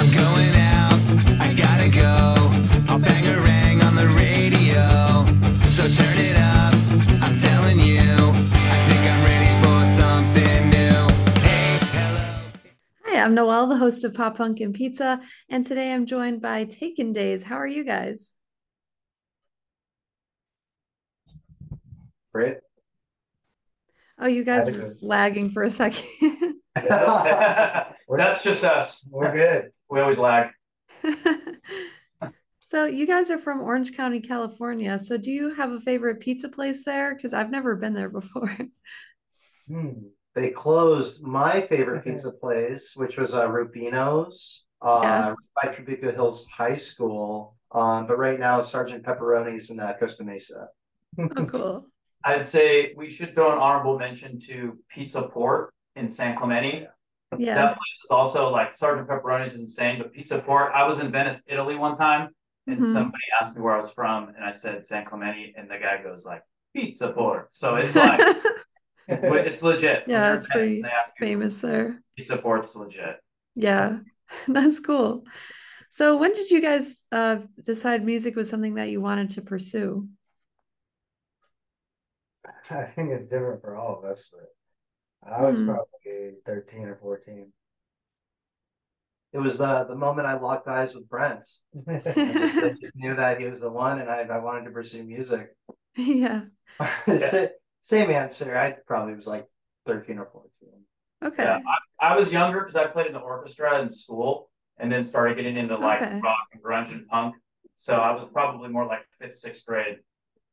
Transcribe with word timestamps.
I'm 0.00 0.08
going 0.12 0.54
out, 0.54 0.94
I 1.40 1.52
gotta 1.52 1.88
go. 1.88 2.34
I'll 2.88 3.00
bang 3.00 3.26
a 3.26 3.40
rang 3.40 3.82
on 3.82 3.96
the 3.96 4.06
radio. 4.16 5.26
So 5.68 5.82
turn 5.88 6.18
it 6.18 6.36
up, 6.36 6.72
I'm 7.20 7.36
telling 7.36 7.80
you. 7.80 7.98
I 7.98 8.78
think 8.86 9.02
I'm 9.10 9.24
ready 9.24 9.50
for 9.60 9.84
something 10.00 10.70
new. 10.70 11.42
Hey, 11.42 11.78
hello. 11.90 12.38
Hi, 13.06 13.24
I'm 13.24 13.34
Noelle, 13.34 13.66
the 13.66 13.76
host 13.76 14.04
of 14.04 14.14
Pop 14.14 14.36
Punk 14.36 14.60
and 14.60 14.72
Pizza, 14.72 15.20
and 15.48 15.66
today 15.66 15.92
I'm 15.92 16.06
joined 16.06 16.40
by 16.40 16.62
Taken 16.64 17.10
Days. 17.10 17.42
How 17.42 17.56
are 17.56 17.66
you 17.66 17.82
guys? 17.84 18.36
Great. 22.32 22.58
Oh, 24.20 24.28
you 24.28 24.44
guys 24.44 24.66
Had 24.66 24.76
a 24.76 24.78
were 24.78 24.96
lagging 25.02 25.50
for 25.50 25.64
a 25.64 25.70
second. 25.70 26.04
That's 28.08 28.42
just 28.42 28.64
us. 28.64 29.08
We're 29.10 29.32
good. 29.32 29.70
We 29.90 30.00
always 30.00 30.18
lag. 30.18 30.48
So 32.60 32.84
you 32.84 33.06
guys 33.06 33.30
are 33.30 33.38
from 33.38 33.62
Orange 33.62 33.96
County, 33.96 34.20
California. 34.20 34.98
So 34.98 35.16
do 35.16 35.30
you 35.30 35.54
have 35.54 35.72
a 35.72 35.80
favorite 35.80 36.20
pizza 36.20 36.50
place 36.50 36.84
there? 36.84 37.14
Because 37.14 37.32
I've 37.32 37.50
never 37.50 37.76
been 37.76 37.94
there 37.94 38.10
before. 38.10 38.54
Hmm. 39.66 39.90
They 40.34 40.50
closed 40.50 41.22
my 41.22 41.62
favorite 41.62 42.04
pizza 42.04 42.30
place, 42.32 42.92
which 42.94 43.16
was 43.18 43.34
uh, 43.34 43.46
Rubino's, 43.48 44.64
uh, 44.82 45.00
Yeah. 45.02 45.34
by 45.54 45.68
Trabuco 45.70 46.12
Hills 46.14 46.46
High 46.46 46.76
School. 46.76 47.56
Um, 47.72 48.06
but 48.06 48.18
right 48.18 48.38
now, 48.38 48.60
Sergeant 48.62 49.02
Pepperoni's 49.04 49.68
in 49.70 49.80
uh, 49.80 49.94
Costa 49.98 50.24
Mesa. 50.24 50.68
Oh, 51.18 51.28
cool. 51.46 51.86
I'd 52.24 52.46
say 52.46 52.94
we 52.96 53.08
should 53.08 53.34
throw 53.34 53.52
an 53.52 53.58
honorable 53.58 53.98
mention 53.98 54.38
to 54.40 54.78
Pizza 54.88 55.22
Port 55.22 55.74
in 55.98 56.08
San 56.08 56.36
Clemente. 56.36 56.86
Yeah. 57.36 57.54
That 57.54 57.68
place 57.76 58.00
is 58.04 58.10
also 58.10 58.50
like 58.50 58.76
Sergeant 58.76 59.08
Pepperoni's 59.08 59.54
is 59.54 59.60
insane, 59.60 59.98
but 59.98 60.12
Pizza 60.12 60.38
Port. 60.38 60.72
I 60.74 60.86
was 60.86 61.00
in 61.00 61.10
Venice, 61.10 61.42
Italy 61.46 61.76
one 61.76 61.98
time, 61.98 62.30
and 62.66 62.78
Mhm. 62.80 62.92
somebody 62.92 63.24
asked 63.40 63.56
me 63.56 63.62
where 63.62 63.74
I 63.74 63.76
was 63.76 63.90
from, 63.90 64.28
and 64.30 64.44
I 64.44 64.50
said 64.50 64.86
San 64.86 65.04
Clemente, 65.04 65.54
and 65.56 65.70
the 65.70 65.78
guy 65.78 66.02
goes 66.02 66.24
like 66.24 66.42
Pizza 66.74 67.12
Port. 67.12 67.52
So 67.52 67.76
it's 67.76 67.94
like 67.96 68.20
it's 69.08 69.62
legit. 69.62 70.04
Yeah, 70.06 70.28
you're 70.28 70.36
it's 70.36 70.46
pretty 70.46 70.82
they 70.82 70.88
you, 70.88 71.02
Famous 71.18 71.58
there. 71.58 72.02
Pizza 72.16 72.36
Port's 72.38 72.74
legit. 72.74 73.16
Yeah. 73.54 73.98
That's 74.48 74.80
cool. 74.80 75.24
So 75.90 76.16
when 76.18 76.32
did 76.32 76.50
you 76.50 76.60
guys 76.60 77.02
uh, 77.12 77.38
decide 77.64 78.04
music 78.04 78.36
was 78.36 78.48
something 78.48 78.74
that 78.74 78.90
you 78.90 79.00
wanted 79.00 79.30
to 79.30 79.42
pursue? 79.42 80.08
I 82.70 82.84
think 82.84 83.10
it's 83.10 83.28
different 83.28 83.62
for 83.62 83.76
all 83.76 83.98
of 83.98 84.04
us, 84.04 84.30
but 84.30 84.48
I 85.22 85.42
was 85.42 85.58
Mhm. 85.58 85.66
probably 85.66 86.36
13 86.46 86.84
or 86.86 86.96
14. 86.96 87.52
It 89.32 89.38
was 89.38 89.58
the 89.58 89.84
the 89.84 89.94
moment 89.94 90.26
I 90.26 90.34
locked 90.34 90.66
eyes 90.68 90.94
with 90.94 91.08
Brent. 91.08 91.44
I 91.86 91.98
just, 91.98 92.16
I 92.16 92.74
just 92.80 92.96
knew 92.96 93.14
that 93.14 93.38
he 93.38 93.44
was 93.46 93.60
the 93.60 93.70
one, 93.70 94.00
and 94.00 94.08
I, 94.10 94.20
I 94.22 94.38
wanted 94.38 94.64
to 94.64 94.70
pursue 94.70 95.04
music. 95.04 95.54
Yeah. 95.96 96.42
Sa- 97.18 97.48
Same 97.80 98.10
answer. 98.10 98.56
I 98.56 98.76
probably 98.86 99.14
was 99.14 99.26
like 99.26 99.46
13 99.86 100.18
or 100.18 100.26
14. 100.26 100.50
Okay. 101.24 101.42
Yeah, 101.42 101.58
I, 102.00 102.12
I 102.12 102.16
was 102.16 102.32
younger 102.32 102.60
because 102.60 102.76
I 102.76 102.86
played 102.86 103.06
in 103.08 103.14
the 103.14 103.18
orchestra 103.18 103.80
in 103.82 103.90
school, 103.90 104.48
and 104.78 104.90
then 104.92 105.02
started 105.02 105.36
getting 105.36 105.56
into 105.56 105.76
like 105.76 106.00
Okay. 106.00 106.20
rock 106.20 106.46
and 106.52 106.62
grunge 106.62 106.92
and 106.92 107.06
punk. 107.08 107.34
So 107.76 107.96
I 107.96 108.12
was 108.12 108.26
probably 108.28 108.68
more 108.68 108.86
like 108.86 109.00
fifth, 109.18 109.34
sixth 109.34 109.66
grade 109.66 109.98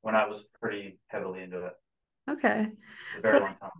when 0.02 0.16
I 0.16 0.28
was 0.28 0.50
pretty 0.60 1.00
heavily 1.08 1.44
into 1.44 1.66
it. 1.68 1.74
Okay. 2.30 2.68
A 3.18 3.22
very 3.22 3.38
So- 3.38 3.44
long 3.44 3.56
time. 3.62 3.72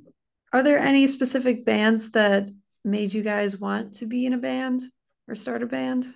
Ago. 0.56 0.60
Are 0.60 0.64
there 0.64 0.80
any 0.80 1.08
specific 1.08 1.66
bands 1.66 2.12
that 2.12 2.50
made 2.84 3.14
you 3.14 3.24
guys 3.24 3.58
want 3.58 3.94
to 3.96 4.06
be 4.06 4.26
in 4.26 4.34
a 4.34 4.38
band 4.38 4.82
or 5.28 5.36
start 5.36 5.64
a 5.64 5.66
band? 5.66 6.08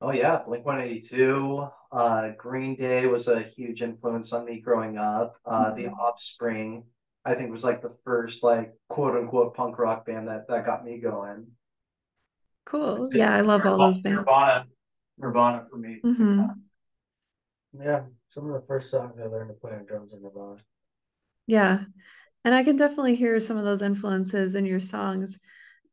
Oh 0.00 0.10
yeah, 0.12 0.42
Blink 0.46 0.66
182. 0.66 1.66
Uh, 1.92 2.30
Green 2.36 2.76
Day 2.76 3.06
was 3.06 3.28
a 3.28 3.40
huge 3.40 3.82
influence 3.82 4.32
on 4.32 4.44
me 4.44 4.60
growing 4.60 4.98
up. 4.98 5.36
Uh, 5.46 5.74
The 5.74 5.84
Mhm. 5.84 5.98
Offspring, 5.98 6.84
I 7.24 7.34
think, 7.34 7.50
was 7.50 7.64
like 7.64 7.80
the 7.80 7.96
first 8.04 8.42
like 8.42 8.74
quote 8.88 9.16
unquote 9.16 9.54
punk 9.54 9.78
rock 9.78 10.04
band 10.04 10.28
that 10.28 10.48
that 10.48 10.66
got 10.66 10.84
me 10.84 10.98
going. 10.98 11.56
Cool. 12.66 13.08
Yeah, 13.12 13.34
I 13.34 13.40
love 13.42 13.64
all 13.64 13.78
those 13.78 13.98
bands. 13.98 14.26
Nirvana, 14.26 14.66
Nirvana 15.18 15.64
for 15.70 15.76
me. 15.76 16.00
hmm 16.02 16.42
Yeah, 17.72 18.04
some 18.28 18.50
of 18.50 18.60
the 18.60 18.66
first 18.66 18.90
songs 18.90 19.18
I 19.18 19.26
learned 19.26 19.48
to 19.48 19.54
play 19.54 19.74
on 19.74 19.84
drums 19.86 20.12
in 20.12 20.22
Nirvana. 20.22 20.62
Yeah. 21.46 21.84
And 22.44 22.54
I 22.54 22.62
can 22.62 22.76
definitely 22.76 23.14
hear 23.14 23.40
some 23.40 23.56
of 23.56 23.64
those 23.64 23.82
influences 23.82 24.54
in 24.54 24.66
your 24.66 24.80
songs. 24.80 25.40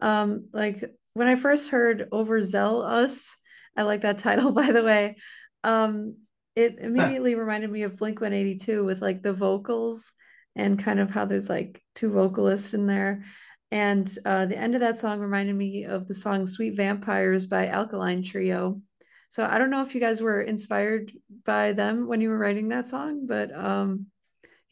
Um, 0.01 0.49
like 0.51 0.83
when 1.13 1.27
I 1.27 1.35
first 1.35 1.69
heard 1.69 2.09
Overzeal 2.11 2.83
Us, 2.83 3.35
I 3.77 3.83
like 3.83 4.01
that 4.01 4.17
title, 4.19 4.51
by 4.51 4.71
the 4.71 4.83
way. 4.83 5.15
Um, 5.63 6.17
it 6.55 6.77
immediately 6.79 7.35
reminded 7.35 7.71
me 7.71 7.83
of 7.83 7.97
Blink 7.97 8.19
182 8.19 8.83
with 8.83 9.01
like 9.01 9.21
the 9.21 9.33
vocals 9.33 10.11
and 10.55 10.77
kind 10.77 10.99
of 10.99 11.09
how 11.09 11.25
there's 11.25 11.49
like 11.49 11.81
two 11.95 12.11
vocalists 12.11 12.73
in 12.73 12.87
there. 12.87 13.23
And 13.71 14.13
uh, 14.25 14.47
the 14.47 14.57
end 14.57 14.75
of 14.75 14.81
that 14.81 14.99
song 14.99 15.21
reminded 15.21 15.55
me 15.55 15.85
of 15.85 16.07
the 16.07 16.13
song 16.13 16.45
Sweet 16.45 16.75
Vampires 16.75 17.45
by 17.45 17.67
Alkaline 17.67 18.21
Trio. 18.21 18.81
So 19.29 19.45
I 19.45 19.57
don't 19.57 19.69
know 19.69 19.81
if 19.81 19.95
you 19.95 20.01
guys 20.01 20.21
were 20.21 20.41
inspired 20.41 21.13
by 21.45 21.71
them 21.71 22.05
when 22.07 22.19
you 22.19 22.27
were 22.27 22.37
writing 22.37 22.67
that 22.69 22.89
song, 22.89 23.27
but 23.27 23.55
um, 23.55 24.07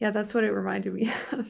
yeah, 0.00 0.10
that's 0.10 0.34
what 0.34 0.44
it 0.44 0.52
reminded 0.52 0.92
me 0.92 1.10
of. 1.32 1.48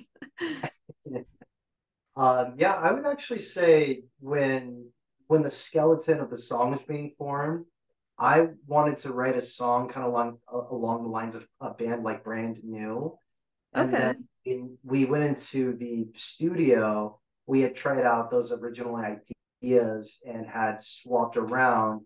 Um, 2.17 2.55
yeah, 2.59 2.75
I 2.75 2.93
would 2.93 3.06
actually 3.06 3.41
say 3.41 4.05
when 4.19 4.91
when 5.28 5.43
the 5.43 5.51
skeleton 5.51 6.21
of 6.21 6.28
the 6.31 6.39
song 6.39 6.73
was 6.73 6.83
being 6.83 7.15
formed, 7.17 7.67
I 8.19 8.49
wanted 8.67 8.99
to 8.99 9.12
write 9.12 9.37
a 9.37 9.43
song 9.43 9.89
kind 9.89 10.06
of 10.06 10.12
along 10.12 10.39
along 10.71 11.03
the 11.05 11.09
lines 11.09 11.34
of 11.34 11.49
a 11.61 11.71
band 11.71 12.03
like 12.03 12.25
Brand 12.25 12.62
New. 12.65 13.17
And 13.75 13.89
Okay. 13.89 13.95
then 13.95 14.28
in, 14.45 14.77
we 14.84 15.05
went 15.05 15.25
into 15.25 15.77
the 15.77 16.09
studio, 16.17 17.19
we 17.47 17.61
had 17.62 17.75
tried 17.75 18.05
out 18.05 18.31
those 18.31 18.53
original 18.53 18.97
ideas 18.97 20.22
and 20.27 20.47
had 20.47 20.81
swapped 20.81 21.37
around 21.37 22.03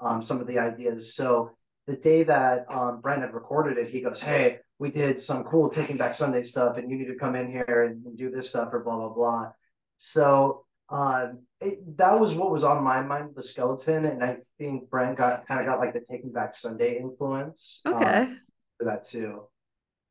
um, 0.00 0.22
some 0.22 0.40
of 0.40 0.46
the 0.46 0.58
ideas. 0.58 1.14
So 1.14 1.52
the 1.86 1.96
day 1.96 2.24
that 2.24 2.70
um, 2.70 3.00
Brent 3.00 3.22
had 3.22 3.34
recorded 3.34 3.78
it, 3.78 3.88
he 3.88 4.00
goes, 4.00 4.20
Hey, 4.20 4.58
we 4.78 4.90
did 4.90 5.20
some 5.22 5.44
cool 5.44 5.68
Taking 5.68 5.96
Back 5.96 6.14
Sunday 6.14 6.42
stuff, 6.42 6.76
and 6.76 6.90
you 6.90 6.96
need 6.98 7.06
to 7.08 7.16
come 7.16 7.34
in 7.36 7.50
here 7.50 7.84
and, 7.90 8.04
and 8.06 8.18
do 8.18 8.30
this 8.30 8.48
stuff, 8.50 8.70
or 8.72 8.80
blah, 8.82 8.96
blah, 8.96 9.08
blah. 9.08 9.52
So 9.98 10.64
um, 10.90 11.42
it, 11.60 11.96
that 11.98 12.18
was 12.20 12.34
what 12.34 12.50
was 12.50 12.64
on 12.64 12.82
my 12.82 13.00
mind, 13.02 13.30
the 13.36 13.42
skeleton. 13.42 14.04
And 14.04 14.22
I 14.22 14.38
think 14.58 14.90
Brent 14.90 15.16
got 15.18 15.46
kind 15.46 15.60
of 15.60 15.66
got 15.66 15.78
like 15.78 15.92
the 15.94 16.00
Taking 16.00 16.32
Back 16.32 16.54
Sunday 16.54 16.98
influence 16.98 17.80
uh, 17.86 17.94
Okay, 17.94 18.32
for 18.78 18.84
that 18.86 19.04
too. 19.04 19.44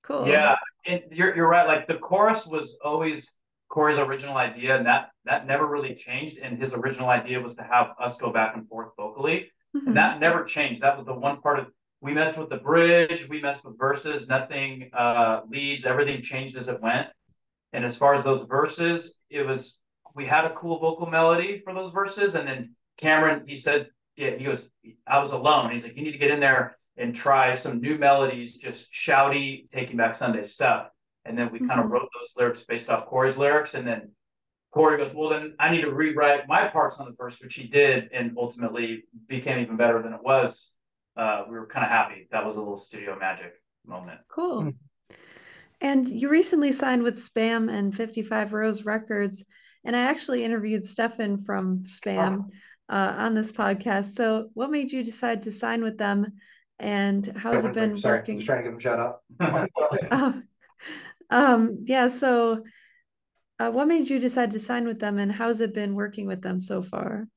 cool. 0.03 0.28
Yeah, 0.28 0.56
and 0.85 1.02
you're 1.12 1.35
you're 1.35 1.47
right. 1.47 1.68
Like 1.68 1.88
the 1.88 1.96
chorus 1.96 2.46
was 2.47 2.79
always 2.84 3.38
Corey's 3.69 4.00
original 4.00 4.38
idea, 4.38 4.78
and 4.78 4.85
that 4.85 5.09
that 5.25 5.46
never 5.46 5.68
really 5.68 5.94
changed. 5.96 6.40
And 6.40 6.57
his 6.57 6.73
original 6.73 7.09
idea 7.09 7.41
was 7.41 7.56
to 7.57 7.63
have 7.63 7.91
us 8.00 8.19
go 8.19 8.31
back 8.31 8.56
and 8.56 8.68
forth 8.68 8.90
vocally, 8.97 9.52
Mhm. 9.75 9.88
and 9.88 9.97
that 9.97 10.19
never 10.19 10.44
changed. 10.44 10.81
That 10.81 10.96
was 10.97 11.06
the 11.06 11.13
one 11.13 11.41
part 11.41 11.59
of 11.59 11.68
we 12.03 12.14
messed 12.14 12.38
with 12.38 12.50
the 12.50 12.58
bridge, 12.58 13.30
we 13.30 13.41
messed 13.41 13.66
with 13.66 13.80
verses, 13.80 14.28
nothing 14.28 14.90
uh 14.94 15.41
leads, 15.50 15.86
everything 15.86 16.22
changed 16.22 16.58
as 16.58 16.68
it 16.68 16.81
went. 16.81 17.08
And 17.72 17.86
as 17.86 17.96
far 17.96 18.14
as 18.14 18.24
those 18.24 18.44
verses, 18.44 19.19
it 19.30 19.44
was 19.44 19.80
we 20.14 20.25
had 20.25 20.46
a 20.46 20.52
cool 20.52 20.78
vocal 20.80 21.08
melody 21.08 21.62
for 21.64 21.74
those 21.74 21.91
verses, 21.91 22.36
and 22.36 22.47
then 22.47 22.75
Cameron 22.97 23.46
he 23.47 23.56
said, 23.56 23.88
yeah, 24.18 24.31
he 24.36 24.44
goes, 24.44 24.69
I 25.08 25.19
was 25.19 25.31
alone. 25.31 25.72
He's 25.72 25.84
like, 25.84 25.96
you 25.96 26.03
need 26.03 26.12
to 26.12 26.18
get 26.18 26.30
in 26.30 26.40
there 26.40 26.75
and 26.97 27.16
try 27.16 27.53
some 27.53 27.81
new 27.81 27.97
melodies, 27.97 28.58
just 28.58 28.91
shouty, 28.94 29.70
taking 29.72 29.97
back 29.97 30.16
Sunday 30.16 30.44
stuff. 30.44 30.90
And 31.25 31.38
then 31.38 31.52
we 31.52 31.59
kind 31.59 31.80
of 31.80 31.90
wrote 31.90 32.09
those 32.14 32.34
lyrics 32.38 32.64
based 32.64 32.90
off 32.90 33.08
Corey's 33.08 33.38
lyrics, 33.38 33.74
and 33.75 33.88
then 33.88 34.12
Corey 34.72 34.97
goes, 34.97 35.14
well, 35.16 35.30
then 35.30 35.56
I 35.58 35.72
need 35.72 35.81
to 35.81 35.91
rewrite 35.91 36.47
my 36.47 36.68
parts 36.68 37.00
on 37.00 37.06
the 37.06 37.16
verse, 37.16 37.40
which 37.41 37.56
he 37.56 37.68
did, 37.68 38.09
and 38.12 38.35
ultimately 38.38 39.06
became 39.28 39.59
even 39.59 39.78
better 39.78 40.02
than 40.02 40.14
it 40.14 40.22
was. 40.22 40.76
Uh, 41.15 41.43
we 41.47 41.53
were 41.53 41.67
kind 41.67 41.85
of 41.85 41.91
happy. 41.91 42.27
That 42.31 42.45
was 42.45 42.55
a 42.55 42.59
little 42.59 42.77
studio 42.77 43.17
magic 43.19 43.53
moment. 43.85 44.19
Cool. 44.27 44.73
And 45.81 46.07
you 46.07 46.29
recently 46.29 46.71
signed 46.71 47.03
with 47.03 47.15
SBÄM 47.15 47.71
and 47.71 47.95
55 47.95 48.53
Rose 48.53 48.85
Records. 48.85 49.45
And 49.83 49.95
I 49.95 50.03
actually 50.03 50.43
interviewed 50.45 50.85
Stefan 50.85 51.41
from 51.41 51.83
SBÄM 51.83 52.49
uh, 52.89 53.13
on 53.17 53.33
this 53.33 53.51
podcast. 53.51 54.13
So, 54.13 54.49
what 54.53 54.71
made 54.71 54.91
you 54.91 55.03
decide 55.03 55.41
to 55.43 55.51
sign 55.51 55.83
with 55.83 55.97
them? 55.97 56.33
And 56.79 57.25
how's 57.37 57.65
it 57.65 57.73
been 57.73 57.97
Sorry, 57.97 58.19
working? 58.19 58.39
just 58.39 58.47
trying 58.47 58.59
to 58.59 58.63
give 58.63 58.73
him 58.73 58.77
a 58.77 58.81
shout 58.81 58.99
out. 58.99 59.69
Oh, 60.11 60.41
um, 61.29 61.83
yeah. 61.83 62.07
So, 62.07 62.63
uh, 63.59 63.71
what 63.71 63.87
made 63.87 64.09
you 64.09 64.19
decide 64.19 64.51
to 64.51 64.59
sign 64.59 64.85
with 64.85 64.99
them, 64.99 65.17
and 65.19 65.31
how's 65.31 65.61
it 65.61 65.73
been 65.73 65.95
working 65.95 66.27
with 66.27 66.41
them 66.41 66.59
so 66.59 66.81
far? 66.81 67.27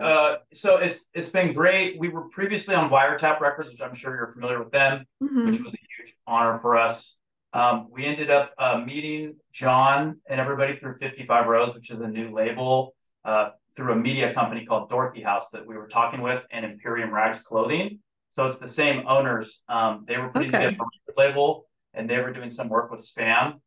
Uh, 0.00 0.36
so 0.52 0.76
it's 0.78 1.06
it's 1.14 1.30
been 1.30 1.52
great. 1.52 1.98
We 1.98 2.08
were 2.08 2.28
previously 2.28 2.74
on 2.74 2.90
Wiretap 2.90 3.40
Records, 3.40 3.70
which 3.70 3.80
I'm 3.82 3.94
sure 3.94 4.14
you're 4.16 4.28
familiar 4.28 4.58
with 4.62 4.72
them, 4.72 5.04
Mhm. 5.22 5.46
which 5.46 5.60
was 5.62 5.74
a 5.74 5.78
huge 5.96 6.14
honor 6.26 6.58
for 6.60 6.76
us. 6.76 7.18
Um, 7.52 7.88
we 7.90 8.06
ended 8.06 8.30
up 8.30 8.52
uh, 8.58 8.78
meeting 8.78 9.36
John 9.52 10.20
and 10.28 10.40
everybody 10.40 10.76
through 10.78 10.94
55 10.98 11.46
Rows, 11.46 11.74
which 11.74 11.90
is 11.90 12.00
a 12.00 12.08
new 12.08 12.30
label. 12.30 12.94
uh, 13.24 13.50
through 13.76 13.92
a 13.92 13.96
media 13.96 14.32
company 14.32 14.64
called 14.64 14.88
Dorothy 14.88 15.20
House 15.22 15.50
that 15.50 15.64
we 15.66 15.76
were 15.76 15.86
talking 15.88 16.22
with 16.22 16.46
and 16.50 16.64
Imperium 16.64 17.12
Rags 17.12 17.42
Clothing. 17.42 17.98
So 18.30 18.46
it's 18.46 18.58
the 18.58 18.66
same 18.66 19.06
owners. 19.06 19.62
Um, 19.68 20.04
they 20.08 20.16
were 20.16 20.30
putting 20.30 20.48
Okay. 20.48 20.64
together 20.70 20.76
a 20.80 20.84
record 20.84 21.18
label 21.18 21.66
and 21.92 22.08
they 22.08 22.16
were 22.18 22.32
doing 22.32 22.48
some 22.48 22.68
work 22.70 22.90
with 22.90 23.00
SBÄM 23.00 23.60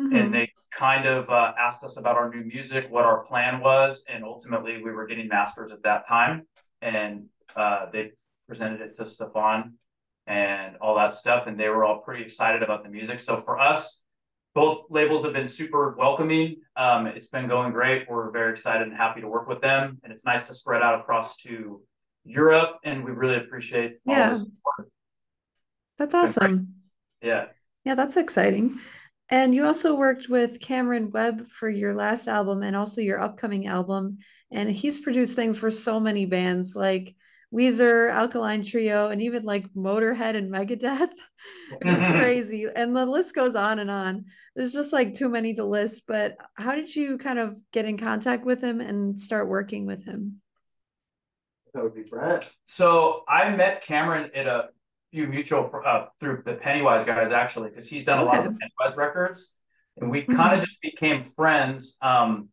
Mhm. 0.00 0.20
and 0.20 0.34
they 0.34 0.52
kind 0.70 1.06
of 1.06 1.28
uh, 1.28 1.52
asked 1.58 1.84
us 1.84 1.98
about 1.98 2.16
our 2.16 2.30
new 2.30 2.42
music, 2.44 2.90
what 2.90 3.04
our 3.04 3.24
plan 3.24 3.60
was, 3.60 4.04
and 4.08 4.24
ultimately 4.24 4.82
we 4.82 4.90
were 4.90 5.06
getting 5.06 5.28
masters 5.28 5.70
at 5.70 5.82
that 5.82 6.06
time, 6.08 6.46
and 6.80 7.26
uh, 7.54 7.86
they 7.90 8.12
presented 8.48 8.80
it 8.80 8.94
to 8.96 9.04
Stefan 9.04 9.74
and 10.26 10.76
all 10.80 10.94
that 10.96 11.12
stuff, 11.14 11.46
and 11.46 11.58
they 11.60 11.68
were 11.68 11.84
all 11.84 11.98
pretty 12.00 12.22
excited 12.22 12.62
about 12.62 12.82
the 12.84 12.88
music. 12.88 13.18
So 13.20 13.42
for 13.42 13.58
us, 13.58 14.02
both 14.54 14.86
labels 14.90 15.24
have 15.24 15.32
been 15.34 15.46
super 15.46 15.94
welcoming. 15.96 16.56
Um, 16.76 17.06
it's 17.06 17.28
been 17.28 17.48
going 17.48 17.72
great. 17.72 18.08
We're 18.08 18.30
very 18.30 18.52
excited 18.52 18.86
and 18.86 18.96
happy 18.96 19.20
to 19.20 19.28
work 19.28 19.48
with 19.48 19.60
them, 19.60 19.98
and 20.04 20.12
it's 20.12 20.24
nice 20.24 20.46
to 20.48 20.54
spread 20.54 20.82
out 20.82 20.98
across 21.00 21.36
to 21.42 21.82
Europe, 22.24 22.78
and 22.84 23.04
we 23.04 23.10
really 23.12 23.36
appreciate 23.36 23.98
all 24.06 24.14
Yeah. 24.14 24.30
the 24.30 24.36
support. 24.36 24.90
That's 25.98 26.14
awesome. 26.14 26.74
Yeah. 27.20 27.48
Yeah, 27.84 27.94
that's 27.94 28.16
exciting. 28.16 28.78
And 29.32 29.54
you 29.54 29.64
also 29.64 29.94
worked 29.94 30.28
with 30.28 30.60
Cameron 30.60 31.10
Webb 31.10 31.46
for 31.46 31.66
your 31.66 31.94
last 31.94 32.28
album 32.28 32.62
and 32.62 32.76
also 32.76 33.00
your 33.00 33.18
upcoming 33.18 33.66
album. 33.66 34.18
And 34.50 34.70
he's 34.70 34.98
produced 35.00 35.36
things 35.36 35.56
for 35.56 35.70
so 35.70 35.98
many 35.98 36.26
bands 36.26 36.76
like 36.76 37.16
Weezer, 37.50 38.12
Alkaline 38.12 38.62
Trio, 38.62 39.08
and 39.08 39.22
even 39.22 39.44
like 39.44 39.72
Motorhead 39.72 40.36
and 40.36 40.52
Megadeth, 40.52 41.08
which 41.78 41.92
is 41.92 42.00
Mhm. 42.00 42.12
crazy. 42.20 42.66
And 42.76 42.94
the 42.94 43.06
list 43.06 43.34
goes 43.34 43.54
on 43.54 43.78
and 43.78 43.90
on. 43.90 44.26
There's 44.54 44.74
just 44.74 44.92
like 44.92 45.14
too 45.14 45.30
many 45.30 45.54
to 45.54 45.64
list. 45.64 46.06
But 46.06 46.36
how 46.56 46.74
did 46.74 46.94
you 46.94 47.16
kind 47.16 47.38
of 47.38 47.56
get 47.72 47.86
in 47.86 47.96
contact 47.96 48.44
with 48.44 48.60
him 48.60 48.82
and 48.82 49.18
start 49.18 49.48
working 49.48 49.86
with 49.86 50.04
him? 50.04 50.42
That 51.72 51.84
would 51.84 51.94
be 51.94 52.02
Brent. 52.02 52.50
So 52.66 53.24
I 53.26 53.48
met 53.56 53.80
Cameron 53.82 54.30
at 54.34 54.46
a 54.46 54.68
few 55.12 55.26
mutual 55.26 55.70
uh, 55.84 56.06
through 56.18 56.42
the 56.44 56.54
Pennywise 56.54 57.04
guys 57.04 57.32
actually, 57.32 57.68
because 57.68 57.88
he's 57.88 58.04
done 58.04 58.18
a 58.18 58.24
lot 58.24 58.38
of. 58.46 58.54
Pennywise 58.58 58.96
records, 58.96 59.54
and 60.00 60.10
we 60.10 60.22
Mhm. 60.22 60.34
kind 60.34 60.54
of 60.54 60.60
just 60.66 60.80
became 60.80 61.20
friends. 61.20 61.98
Um, 62.00 62.48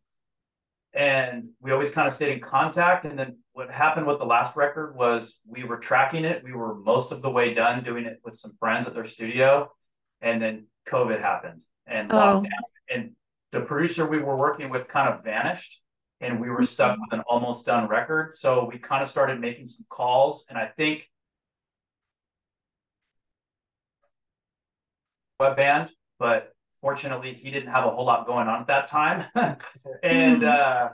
and 0.92 1.50
we 1.60 1.70
always 1.70 1.92
kind 1.94 2.06
of 2.06 2.12
stayed 2.12 2.32
in 2.32 2.40
contact. 2.40 3.04
And 3.04 3.18
then 3.18 3.38
what 3.52 3.70
happened 3.70 4.06
with 4.06 4.18
the 4.18 4.26
last 4.26 4.56
record 4.56 4.96
was 4.96 5.40
we 5.46 5.62
were 5.64 5.78
tracking 5.78 6.24
it. 6.24 6.42
We 6.42 6.52
were 6.52 6.74
most 6.74 7.12
of 7.12 7.22
the 7.22 7.30
way 7.30 7.54
done 7.54 7.84
doing 7.84 8.06
it 8.06 8.18
with 8.24 8.34
some 8.34 8.52
friends 8.58 8.86
at 8.86 8.94
their 8.94 9.04
studio, 9.04 9.72
and 10.20 10.42
then 10.42 10.66
COVID 10.86 11.20
happened 11.20 11.64
and 11.86 12.12
Oh. 12.12 12.16
lockdown, 12.16 12.64
and 12.90 13.16
the 13.52 13.60
producer 13.62 14.08
we 14.08 14.18
were 14.18 14.36
working 14.36 14.68
with 14.68 14.86
kind 14.88 15.08
of 15.08 15.24
vanished 15.24 15.82
and 16.20 16.38
we 16.38 16.50
were 16.50 16.62
stuck 16.62 16.98
with 17.00 17.12
an 17.12 17.20
almost 17.26 17.64
done 17.64 17.88
record. 17.88 18.34
So 18.34 18.66
we 18.66 18.78
kind 18.78 19.02
of 19.02 19.08
started 19.08 19.40
making 19.40 19.66
some 19.66 19.86
calls, 19.88 20.44
and 20.50 20.58
I 20.58 20.66
think 20.66 21.08
web 25.40 25.56
band, 25.56 25.90
but 26.18 26.52
fortunately 26.82 27.34
he 27.34 27.50
didn't 27.50 27.70
have 27.72 27.84
a 27.84 27.90
whole 27.90 28.04
lot 28.06 28.26
going 28.26 28.46
on 28.46 28.60
at 28.60 28.66
that 28.68 28.86
time. 28.86 29.24
and 30.04 30.42
Mhm. 30.42 30.46
uh, 30.46 30.90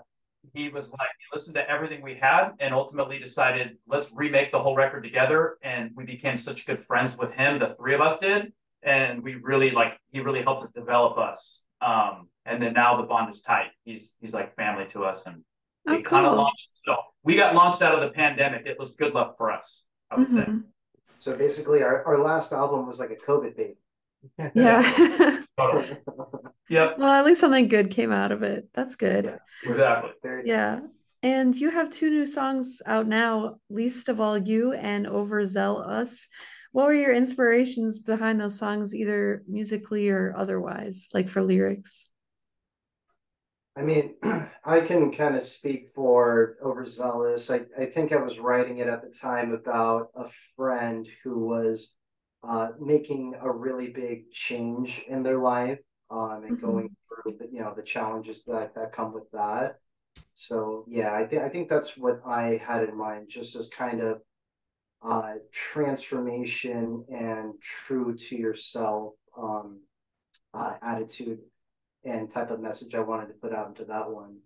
he 0.54 0.68
was 0.68 0.90
like, 0.92 1.08
he 1.18 1.24
listened 1.36 1.54
to 1.56 1.68
everything 1.68 2.00
we 2.02 2.14
had 2.14 2.52
and 2.60 2.72
ultimately 2.72 3.18
decided, 3.18 3.76
let's 3.88 4.12
remake 4.14 4.52
the 4.52 4.58
whole 4.60 4.76
record 4.76 5.02
together. 5.02 5.58
And 5.62 5.90
we 5.96 6.04
became 6.04 6.36
such 6.36 6.64
good 6.66 6.80
friends 6.80 7.18
with 7.18 7.32
him, 7.32 7.58
the 7.58 7.74
three 7.74 7.94
of 7.94 8.00
us 8.00 8.18
did. 8.20 8.52
And 8.84 9.22
we 9.22 9.34
really 9.34 9.72
like, 9.72 9.98
he 10.12 10.20
really 10.20 10.42
helped 10.42 10.62
us 10.62 10.70
develop 10.70 11.18
us. 11.18 11.64
Um, 11.80 12.28
and 12.46 12.62
then 12.62 12.72
now 12.74 12.96
the 12.96 13.02
bond 13.02 13.28
is 13.34 13.42
tight. 13.42 13.70
He's 13.84 14.16
he's 14.20 14.32
like 14.32 14.54
family 14.54 14.86
to 14.86 15.04
us, 15.04 15.26
and 15.26 15.42
Oh, 15.88 15.94
it 15.94 16.04
kind 16.04 16.24
of 16.26 16.36
launched. 16.36 16.70
So 16.86 16.96
we 17.22 17.36
got 17.36 17.54
launched 17.54 17.82
out 17.82 17.94
of 17.94 18.00
the 18.00 18.10
pandemic. 18.14 18.66
It 18.66 18.78
was 18.78 18.94
good 18.96 19.12
luck 19.12 19.36
for 19.36 19.50
us, 19.50 19.84
I 20.10 20.16
would 20.16 20.30
say. 20.30 20.44
Mhm. 20.44 20.62
So 21.18 21.36
basically, 21.36 21.82
our, 21.82 22.04
our 22.04 22.18
last 22.18 22.52
album 22.52 22.86
was 22.86 22.98
like 22.98 23.10
a 23.10 23.16
COVID 23.16 23.56
baby. 23.56 23.78
Yeah. 24.54 25.42
Totally. 25.58 25.96
Yep, 26.68 26.98
well, 26.98 27.12
at 27.12 27.24
least 27.24 27.40
something 27.40 27.68
good 27.68 27.92
came 27.92 28.10
out 28.10 28.32
of 28.32 28.42
it. 28.42 28.68
That's 28.74 28.96
good. 28.96 29.26
Yeah. 29.26 29.70
exactly. 29.70 30.10
Yeah. 30.44 30.80
And 31.22 31.54
you 31.54 31.70
have 31.70 31.90
two 31.90 32.10
new 32.10 32.26
songs 32.26 32.82
out 32.86 33.06
now, 33.06 33.58
Least 33.70 34.08
of 34.08 34.20
All 34.20 34.36
You 34.36 34.72
and 34.72 35.06
Overzeal 35.06 35.86
Us. 35.86 36.28
What 36.72 36.86
were 36.86 36.94
your 36.94 37.12
inspirations 37.12 37.98
behind 37.98 38.40
those 38.40 38.58
songs, 38.58 38.94
either 38.94 39.42
musically 39.48 40.08
or 40.10 40.34
otherwise, 40.36 41.08
like 41.14 41.28
for 41.28 41.40
lyrics? 41.40 42.08
I 43.76 43.82
mean, 43.82 44.14
I 44.64 44.80
can 44.80 45.12
kind 45.12 45.36
of 45.36 45.42
speak 45.42 45.90
for 45.94 46.56
Overzealous. 46.62 47.50
I, 47.50 47.60
I 47.80 47.86
think 47.86 48.12
I 48.12 48.16
was 48.16 48.38
writing 48.38 48.78
it 48.78 48.88
at 48.88 49.02
the 49.02 49.16
time 49.16 49.52
about 49.52 50.10
a 50.16 50.28
friend 50.56 51.06
who 51.22 51.46
was 51.46 51.94
uh, 52.48 52.70
making 52.80 53.34
a 53.40 53.50
really 53.50 53.90
big 53.90 54.30
change 54.32 55.04
in 55.08 55.22
their 55.22 55.38
life 55.38 55.80
um, 56.10 56.44
and 56.44 56.56
Mhm. 56.56 56.60
going 56.60 56.90
through 57.08 57.36
the, 57.38 57.48
you 57.52 57.60
know 57.60 57.74
the 57.74 57.82
challenges 57.82 58.44
that 58.44 58.74
that 58.74 58.92
come 58.92 59.12
with 59.12 59.30
that. 59.32 59.80
So 60.34 60.84
yeah, 60.88 61.14
I 61.14 61.26
think 61.26 61.42
I 61.42 61.48
think 61.48 61.68
that's 61.68 61.96
what 61.96 62.20
I 62.26 62.56
had 62.58 62.84
in 62.88 62.96
mind, 62.96 63.28
just 63.28 63.56
as 63.56 63.68
kind 63.70 64.00
of 64.00 64.22
uh, 65.02 65.34
transformation 65.52 67.04
and 67.10 67.54
true 67.60 68.16
to 68.16 68.36
yourself 68.36 69.14
um, 69.38 69.80
uh, 70.54 70.76
attitude 70.82 71.40
and 72.04 72.30
type 72.30 72.50
of 72.50 72.60
message 72.60 72.94
I 72.94 73.00
wanted 73.00 73.28
to 73.28 73.34
put 73.34 73.52
out 73.54 73.68
into 73.68 73.84
that 73.86 74.10
one. 74.10 74.38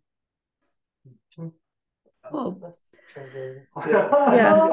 Cool. 2.31 2.75
Yeah. 3.89 4.69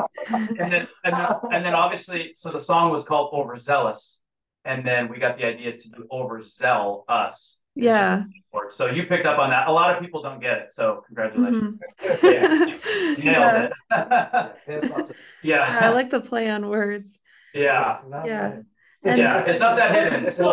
and 0.59 0.71
then 0.71 0.88
and 1.04 1.13
then 1.15 1.27
and 1.54 1.65
then 1.65 1.74
obviously 1.74 2.33
so 2.36 2.50
the 2.51 2.59
song 2.59 2.92
was 2.92 3.04
called 3.04 3.33
overzealous 3.33 4.19
and 4.65 4.86
then 4.86 5.07
we 5.09 5.18
got 5.18 5.38
the 5.38 5.45
idea 5.45 5.75
to 5.77 5.89
do 5.89 6.06
overzeal 6.12 7.04
us 7.07 7.62
Yeah. 7.75 8.24
so 8.69 8.88
you 8.88 9.04
picked 9.06 9.25
up 9.25 9.39
on 9.39 9.50
that 9.50 9.68
a 9.68 9.71
lot 9.71 9.94
of 9.95 10.01
people 10.04 10.21
don't 10.21 10.39
get 10.39 10.57
it 10.59 10.71
so 10.71 11.04
congratulations 11.07 11.80
Mhm. 12.01 13.18
you 13.18 13.24
nailed 13.24 13.25
Yeah. 13.25 13.63
it 13.65 13.71
Yeah, 13.92 14.50
there's 14.68 14.89
lots 14.92 15.10
of- 15.10 15.18
Yeah, 15.42 15.80
I 15.81 15.89
like 15.89 16.10
the 16.12 16.21
play 16.21 16.50
on 16.50 16.68
words. 16.69 17.19
yeah 17.53 17.98
Yeah. 18.25 18.62
And 19.03 19.18
yeah 19.19 19.45
it's 19.50 19.60
not 19.60 19.75
that 19.77 19.89
hidden 19.95 20.30
so 20.30 20.45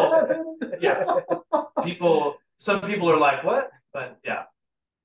yeah 0.81 1.05
people 1.85 2.37
some 2.59 2.81
people 2.81 3.11
are 3.11 3.19
like 3.29 3.45
what 3.45 3.71
but 3.93 4.19
yeah 4.25 4.45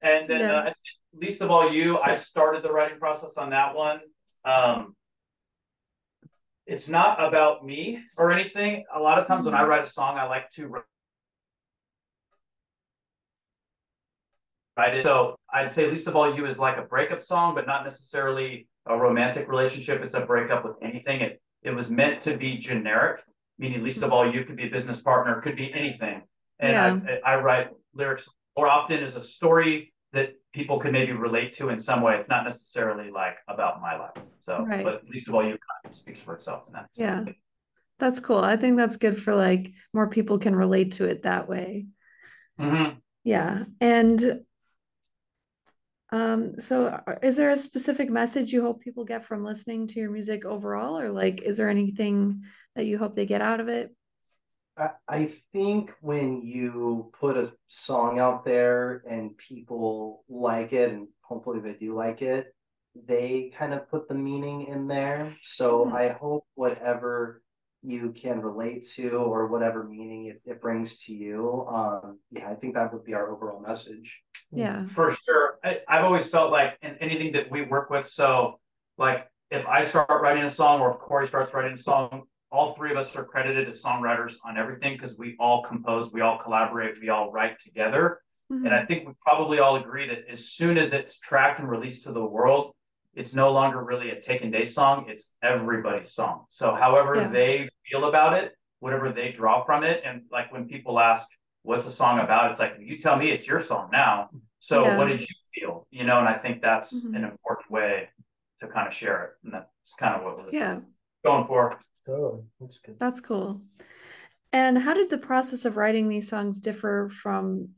and 0.02 0.30
then 0.30 0.40
Yeah. 0.40 0.54
uh, 0.56 0.64
I'd 0.68 0.80
say 0.80 0.92
least 1.14 1.42
of 1.42 1.52
all 1.52 1.72
you 1.72 1.98
i 2.00 2.14
started 2.14 2.64
the 2.64 2.72
writing 2.72 3.00
process 3.00 3.38
on 3.38 3.50
that 3.50 3.76
one. 3.76 4.00
Um 4.46 4.96
it's 6.66 6.88
not 6.88 7.24
about 7.24 7.66
me 7.66 8.04
or 8.16 8.32
anything. 8.32 8.86
A 8.94 9.00
lot 9.00 9.18
of 9.18 9.26
times 9.26 9.46
when 9.46 9.56
i 9.56 9.64
write 9.64 9.84
a 9.84 9.90
song 9.90 10.18
i 10.18 10.26
like 10.26 10.50
to 10.52 10.68
write 14.78 14.94
it. 14.96 15.06
So 15.06 15.36
i'd 15.54 15.70
say 15.70 15.90
least 15.90 16.08
of 16.08 16.16
all 16.16 16.36
you 16.36 16.46
is 16.46 16.60
like 16.60 16.78
a 16.78 16.84
breakup 16.84 17.24
song 17.24 17.56
but 17.56 17.66
not 17.68 17.84
necessarily 17.84 18.68
a 18.86 18.98
romantic 18.98 19.48
relationship. 19.48 20.02
It's 20.02 20.14
a 20.14 20.26
breakup 20.26 20.64
with 20.64 20.76
anything. 20.82 21.22
It 21.22 21.42
it 21.64 21.72
was 21.72 21.90
meant 21.90 22.22
to 22.22 22.38
be 22.38 22.58
generic 22.58 23.22
meaning 23.60 23.84
least 23.84 24.02
of 24.02 24.12
all 24.12 24.34
you 24.34 24.46
could 24.46 24.56
be 24.56 24.68
a 24.68 24.70
business 24.70 25.02
partner 25.02 25.42
could 25.42 25.56
be 25.56 25.72
anything. 25.74 26.22
And 26.60 27.10
I, 27.26 27.34
I 27.34 27.36
write 27.42 27.68
lyrics 27.94 28.30
more 28.58 28.68
often 28.68 29.04
as 29.04 29.16
a 29.16 29.22
story 29.22 29.94
that 30.14 30.34
people 30.54 30.80
could 30.80 30.92
maybe 30.92 31.12
relate 31.12 31.54
to 31.54 31.70
in 31.70 31.80
some 31.80 32.02
way. 32.02 32.16
It's 32.16 32.30
not 32.30 32.44
necessarily 32.44 33.12
like 33.12 33.38
about 33.48 33.82
my 33.82 33.98
life. 33.98 34.24
So, 34.40 34.66
Right. 34.68 34.84
but 34.84 35.08
least 35.08 35.28
of 35.28 35.36
all, 35.36 35.44
you 35.44 35.50
kind 35.50 35.60
of 35.86 35.94
speaks 35.94 36.20
for 36.20 36.34
itself 36.34 36.64
in 36.68 36.74
that. 36.74 36.90
Yeah. 36.96 37.26
That's 38.00 38.20
cool. 38.20 38.40
I 38.40 38.56
think 38.56 38.78
that's 38.78 38.98
good 38.98 39.22
for 39.22 39.36
like 39.36 39.74
more 39.94 40.10
people 40.10 40.40
can 40.40 40.56
relate 40.56 40.94
to 40.94 41.06
it 41.06 41.24
that 41.24 41.48
way. 41.50 41.88
hmm 42.58 42.90
Yeah. 43.24 43.66
And 43.82 44.42
um, 46.12 46.60
so 46.60 47.02
is 47.22 47.36
there 47.36 47.52
a 47.52 47.58
specific 47.58 48.10
message 48.10 48.52
you 48.52 48.62
hope 48.62 48.82
people 48.82 49.06
get 49.06 49.26
from 49.26 49.44
listening 49.44 49.86
to 49.88 50.00
your 50.00 50.10
music 50.10 50.44
overall, 50.44 50.98
or 50.98 51.10
like 51.10 51.42
is 51.44 51.58
there 51.58 51.70
anything 51.70 52.44
that 52.76 52.86
you 52.86 52.98
hope 52.98 53.16
they 53.16 53.28
get 53.28 53.42
out 53.42 53.60
of 53.60 53.68
it? 53.68 53.94
I, 54.80 54.92
I 55.08 55.26
think 55.54 55.94
when 56.02 56.42
you 56.42 57.12
put 57.20 57.38
a 57.38 57.54
song 57.68 58.20
out 58.20 58.46
there 58.46 59.04
and 59.10 59.38
people 59.38 60.24
like 60.30 60.74
it, 60.74 60.92
and 60.92 61.08
hopefully 61.22 61.60
they 61.60 61.74
do 61.74 61.94
like 61.96 62.22
it, 62.22 62.56
they 62.96 63.52
kind 63.58 63.74
of 63.74 63.90
put 63.90 64.08
the 64.08 64.16
meaning 64.16 64.68
in 64.68 64.88
there. 64.88 65.32
So 65.44 65.86
Mhm. 65.86 65.94
I 65.94 66.10
hope 66.10 66.48
whatever 66.56 67.44
you 67.82 68.12
can 68.12 68.42
relate 68.42 68.86
to 68.96 69.10
or 69.18 69.48
whatever 69.48 69.84
meaning 69.84 70.26
it, 70.26 70.42
it 70.46 70.62
brings 70.62 70.98
to 71.06 71.14
you, 71.14 71.66
um, 71.70 72.20
yeah, 72.32 72.50
I 72.50 72.56
think 72.56 72.76
that 72.76 72.92
would 72.94 73.06
be 73.06 73.14
our 73.14 73.30
overall 73.32 73.62
message. 73.62 74.22
Yeah. 74.52 74.86
For 74.86 75.12
sure. 75.12 75.60
I, 75.64 75.82
I've 75.88 76.04
always 76.04 76.30
felt 76.30 76.52
like 76.52 76.78
in 76.82 76.96
anything 76.98 77.32
that 77.34 77.50
we 77.52 77.62
work 77.62 77.90
with, 77.90 78.06
so 78.08 78.60
like 78.98 79.30
if 79.50 79.66
I 79.68 79.82
start 79.84 80.10
writing 80.10 80.44
a 80.44 80.50
song 80.50 80.82
or 80.82 80.92
if 80.92 81.00
Corey 81.00 81.26
starts 81.28 81.54
writing 81.54 81.74
a 81.74 81.78
song, 81.78 82.24
all 82.52 82.74
three 82.74 82.92
of 82.92 82.98
us 82.98 83.16
are 83.16 83.24
credited 83.24 83.68
as 83.70 83.82
songwriters 83.82 84.38
on 84.44 84.58
everything 84.58 84.94
because 84.94 85.18
we 85.18 85.36
all 85.40 85.64
compose, 85.64 86.12
we 86.12 86.22
all 86.22 86.38
collaborate, 86.38 87.00
we 87.02 87.10
all 87.10 87.32
write 87.32 87.60
together. 87.60 88.22
Mhm. 88.52 88.66
And 88.66 88.74
I 88.74 88.86
think 88.86 89.08
we 89.08 89.14
probably 89.22 89.60
all 89.60 89.76
agree 89.76 90.08
that 90.08 90.28
as 90.30 90.50
soon 90.50 90.78
as 90.78 90.94
it's 90.94 91.20
tracked 91.20 91.60
and 91.60 91.70
released 91.70 92.04
to 92.06 92.12
the 92.12 92.26
world, 92.26 92.76
it's 93.14 93.36
no 93.36 93.52
longer 93.52 93.84
really 93.84 94.12
a 94.12 94.20
Taken 94.20 94.52
Day 94.52 94.66
song, 94.66 95.10
it's 95.10 95.36
everybody's 95.44 96.12
song. 96.14 96.46
So 96.50 96.74
however 96.74 97.16
Yeah. 97.18 97.28
they 97.28 97.70
feel 97.90 98.06
about 98.06 98.34
it, 98.34 98.56
whatever 98.80 99.12
they 99.12 99.32
draw 99.32 99.64
from 99.64 99.84
it, 99.84 100.02
and 100.06 100.24
like 100.32 100.52
when 100.52 100.68
people 100.68 101.00
ask, 101.00 101.28
what's 101.64 101.86
a 101.86 101.92
song 101.92 102.20
about? 102.20 102.50
It's 102.52 102.60
like, 102.60 102.78
you 102.80 102.98
tell 102.98 103.18
me 103.18 103.32
it's 103.32 103.48
your 103.48 103.60
song 103.60 103.90
now. 103.92 104.30
So 104.60 104.84
Yeah. 104.84 104.98
what 104.98 105.06
did 105.06 105.22
you 105.22 105.36
feel? 105.54 105.88
You 105.92 106.06
know, 106.06 106.20
and 106.20 106.28
I 106.28 106.34
think 106.34 106.62
that's 106.62 107.06
Mhm. 107.06 107.16
an 107.16 107.24
important 107.26 107.70
way 107.70 108.10
to 108.60 108.68
kind 108.68 108.88
of 108.88 108.94
share 108.94 109.24
it. 109.24 109.32
And 109.44 109.54
that's 109.54 109.94
kind 110.00 110.16
of 110.16 110.24
what 110.24 110.38
we're 110.38 110.52
Yeah, 110.52 110.80
going 111.24 111.46
for. 111.46 111.78
Totally. 112.06 112.44
That's 112.60 112.80
good. 112.80 113.00
that's 113.00 113.22
cool. 113.22 113.62
And 114.52 114.78
how 114.78 114.94
did 114.94 115.10
the 115.10 115.18
process 115.18 115.66
of 115.66 115.78
writing 115.78 116.10
these 116.10 116.28
songs 116.28 116.60
differ 116.60 117.10
from 117.10 117.70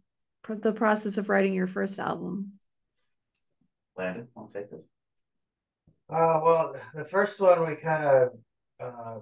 pr- 0.41 0.53
the 0.55 0.71
process 0.73 1.17
of 1.17 1.29
writing 1.29 1.53
your 1.53 1.67
first 1.67 1.99
album? 1.99 2.53
Landon, 3.97 4.27
I'll 4.37 4.47
take 4.47 4.71
this. 4.71 4.79
Uh, 6.09 6.39
well, 6.43 6.75
the 6.93 7.05
first 7.05 7.39
one 7.39 7.67
we 7.67 7.75
kind 7.75 8.05
of, 8.05 8.29
uh, 8.79 9.19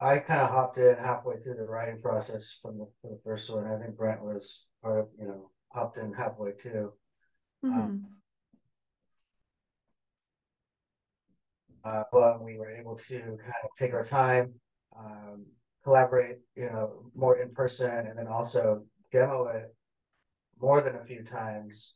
I 0.00 0.18
kind 0.18 0.40
of 0.40 0.50
hopped 0.50 0.78
in 0.78 0.96
halfway 0.96 1.38
through 1.38 1.56
the 1.56 1.64
writing 1.64 2.00
process 2.00 2.58
from 2.60 2.78
the, 2.78 2.86
for 3.02 3.10
the 3.10 3.20
first 3.24 3.50
one. 3.50 3.66
I 3.66 3.78
think 3.78 3.96
Brent 3.96 4.22
was 4.22 4.66
part 4.82 5.00
of, 5.00 5.08
you 5.18 5.26
know, 5.26 5.50
hopped 5.72 5.98
in 5.98 6.12
halfway 6.12 6.52
too. 6.52 6.92
Mhm. 7.64 8.04
Uh, 11.84 12.04
but 12.12 12.42
we 12.42 12.58
were 12.58 12.70
able 12.70 12.96
to 12.96 13.18
kind 13.20 13.62
of 13.64 13.70
take 13.76 13.94
our 13.94 14.04
time, 14.04 14.54
um, 14.96 15.46
collaborate, 15.82 16.38
you 16.54 16.66
know, 16.66 17.10
more 17.14 17.36
in 17.38 17.50
person 17.54 18.06
and 18.06 18.18
then 18.18 18.26
also 18.28 18.84
demo 19.12 19.46
it 19.46 19.74
more 20.60 20.80
than 20.82 20.96
a 20.96 21.04
few 21.04 21.22
times. 21.24 21.94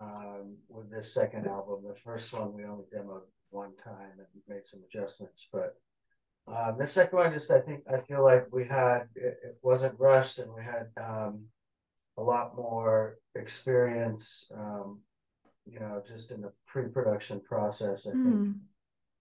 Um, 0.00 0.56
with 0.68 0.90
this 0.90 1.14
second 1.14 1.46
album, 1.46 1.84
the 1.86 1.94
first 1.94 2.32
one 2.32 2.52
we 2.52 2.64
only 2.64 2.84
demoed 2.92 3.22
one 3.50 3.76
time 3.76 4.18
and 4.18 4.26
made 4.48 4.66
some 4.66 4.82
adjustments, 4.84 5.48
but 5.52 5.76
um, 6.46 6.76
the 6.78 6.86
second 6.86 7.18
one 7.18 7.32
just 7.32 7.50
I 7.50 7.60
think 7.60 7.84
I 7.90 7.98
feel 7.98 8.22
like 8.22 8.52
we 8.52 8.66
had 8.66 9.08
it, 9.14 9.38
it 9.44 9.58
wasn't 9.62 9.98
rushed 9.98 10.38
and 10.40 10.52
we 10.52 10.62
had 10.62 10.88
um, 10.98 11.46
a 12.18 12.22
lot 12.22 12.56
more 12.56 13.18
experience, 13.34 14.50
um, 14.54 15.00
you 15.66 15.80
know, 15.80 16.02
just 16.06 16.30
in 16.30 16.40
the 16.42 16.52
pre-production 16.66 17.40
process. 17.40 18.06
I 18.06 18.12
think 18.12 18.24
Mhm. 18.24 18.60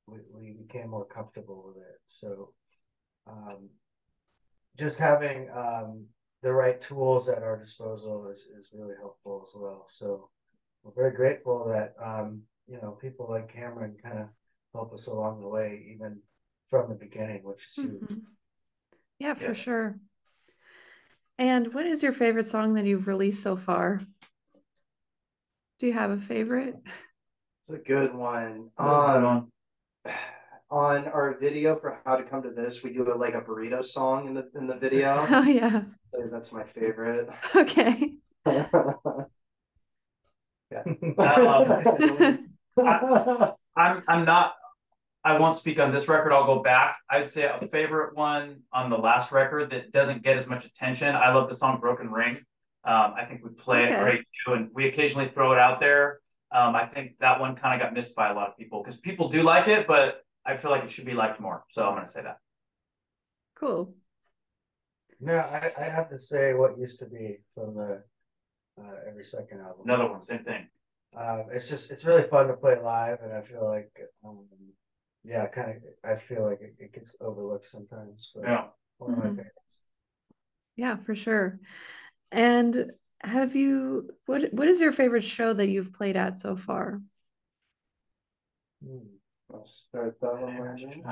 We, 0.07 0.19
we 0.33 0.51
became 0.51 0.89
more 0.89 1.05
comfortable 1.05 1.63
with 1.67 1.77
it. 1.77 1.99
So 2.07 2.53
um, 3.27 3.69
just 4.77 4.99
having 4.99 5.49
um, 5.51 6.05
the 6.41 6.53
right 6.53 6.79
tools 6.81 7.29
at 7.29 7.43
our 7.43 7.57
disposal 7.57 8.27
is, 8.27 8.49
is 8.57 8.69
really 8.73 8.95
helpful 8.99 9.45
as 9.47 9.53
well. 9.55 9.85
So 9.89 10.29
we're 10.83 10.93
very 10.93 11.15
grateful 11.15 11.65
that 11.69 11.95
um, 12.03 12.41
you 12.67 12.79
know 12.81 12.91
people 12.91 13.27
like 13.29 13.53
Cameron 13.53 13.95
kind 14.01 14.19
of 14.19 14.27
help 14.73 14.93
us 14.93 15.07
along 15.07 15.41
the 15.41 15.47
way, 15.47 15.85
even 15.93 16.19
from 16.69 16.89
the 16.89 16.95
beginning, 16.95 17.43
which 17.43 17.67
is 17.67 17.75
huge. 17.75 18.01
Mhm. 18.01 18.21
Yeah, 19.19 19.33
for 19.35 19.47
Yeah. 19.47 19.53
sure. 19.53 19.99
And 21.37 21.73
what 21.73 21.85
is 21.85 22.03
your 22.03 22.13
favorite 22.13 22.47
song 22.47 22.73
that 22.75 22.85
you've 22.85 23.07
released 23.07 23.41
so 23.41 23.55
far? 23.55 24.01
Do 25.79 25.87
you 25.87 25.93
have 25.93 26.11
a 26.11 26.17
favorite? 26.17 26.75
It's 27.61 27.69
a 27.69 27.77
good 27.77 28.13
one. 28.13 28.69
Hold 28.77 29.23
Um, 29.23 29.51
on. 30.69 31.05
on 31.05 31.07
our 31.07 31.37
video 31.39 31.75
for 31.75 31.99
how 32.05 32.15
to 32.15 32.23
come 32.23 32.43
to 32.43 32.49
this, 32.51 32.83
we 32.83 32.91
do 32.93 33.11
a, 33.11 33.15
like 33.15 33.33
a 33.35 33.41
burrito 33.41 33.83
song 33.83 34.27
in 34.27 34.33
the 34.33 34.49
in 34.55 34.67
the 34.67 34.75
video. 34.77 35.25
Oh 35.29 35.43
yeah. 35.43 35.83
So 36.13 36.27
that's 36.31 36.51
my 36.51 36.63
favorite. 36.63 37.29
Okay. 37.55 38.13
Yeah. 40.71 40.83
I'm 43.77 44.03
I'm 44.07 44.25
not 44.25 44.53
I 45.23 45.37
won't 45.39 45.55
speak 45.55 45.79
on 45.79 45.91
this 45.93 46.07
record. 46.07 46.33
I'll 46.33 46.45
go 46.47 46.61
back. 46.63 46.97
I'd 47.09 47.27
say 47.27 47.43
a 47.43 47.57
favorite 47.67 48.15
one 48.15 48.61
on 48.73 48.89
the 48.89 48.97
last 48.97 49.31
record 49.31 49.69
that 49.71 49.91
doesn't 49.91 50.23
get 50.23 50.35
as 50.35 50.47
much 50.47 50.65
attention. 50.65 51.15
I 51.15 51.31
love 51.33 51.47
the 51.47 51.55
song 51.55 51.79
Broken 51.79 52.11
Ring. 52.11 52.37
Um, 52.85 53.13
I 53.15 53.23
think 53.25 53.43
we 53.43 53.51
play 53.51 53.83
Okay. 53.85 53.93
it 53.95 53.99
great 54.03 54.21
too, 54.45 54.53
and 54.53 54.69
we 54.73 54.87
occasionally 54.87 55.27
throw 55.29 55.53
it 55.53 55.59
out 55.59 55.79
there. 55.79 56.19
Um, 56.51 56.75
I 56.75 56.85
think 56.87 57.17
that 57.19 57.39
one 57.39 57.55
kind 57.55 57.79
of 57.79 57.85
got 57.85 57.93
missed 57.93 58.15
by 58.15 58.29
a 58.31 58.33
lot 58.33 58.49
of 58.49 58.57
people 58.57 58.83
because 58.83 58.99
people 58.99 59.29
do 59.29 59.43
like 59.43 59.67
it, 59.67 59.87
but 59.87 60.22
I 60.45 60.55
feel 60.57 60.71
like 60.71 60.83
it 60.83 60.91
should 60.91 61.05
be 61.05 61.13
liked 61.13 61.39
more. 61.39 61.65
So 61.69 61.85
I'm 61.87 61.95
gonna 61.95 62.07
say 62.07 62.23
that. 62.23 62.39
Cool. 63.55 63.95
No, 65.19 65.37
I, 65.37 65.71
I 65.77 65.83
have 65.85 66.09
to 66.09 66.19
say 66.19 66.53
what 66.53 66.77
used 66.77 66.99
to 66.99 67.05
be 67.09 67.39
from 67.55 67.75
the 67.75 68.03
uh, 68.81 68.95
every 69.07 69.23
second 69.25 69.61
album. 69.61 69.83
Another 69.85 70.09
one, 70.11 70.21
same 70.21 70.43
thing. 70.43 70.67
Um, 71.15 71.45
it's 71.51 71.69
just 71.69 71.91
it's 71.91 72.05
really 72.05 72.23
fun 72.27 72.47
to 72.47 72.55
play 72.55 72.79
live, 72.79 73.19
and 73.21 73.33
I 73.33 73.41
feel 73.41 73.67
like 73.67 73.91
um, 74.25 74.45
yeah, 75.23 75.47
kind 75.47 75.71
of 75.71 75.83
I 76.11 76.17
feel 76.17 76.45
like 76.45 76.61
it, 76.61 76.75
it 76.79 76.93
gets 76.93 77.15
overlooked 77.21 77.65
sometimes. 77.65 78.31
But 78.35 78.43
Yeah. 78.45 78.67
one 78.99 79.13
of 79.13 79.19
my 79.19 79.25
Mhm. 79.25 79.29
favorites. 79.29 79.79
Yeah, 80.75 80.97
for 80.97 81.15
sure. 81.15 81.59
And 82.31 82.91
have 83.21 83.55
you 83.55 84.11
what 84.25 84.53
what 84.53 84.67
is 84.67 84.81
your 84.81 84.91
favorite 84.91 85.23
show 85.23 85.53
that 85.53 85.69
you've 85.69 85.93
played 85.93 86.17
at 86.17 86.39
so 86.39 86.55
far? 86.55 87.01
Hmm. 88.81 89.17
I'll 89.53 89.65
start 89.67 90.17
that 90.21 90.41
one. 90.41 90.59
Landon. 90.59 91.03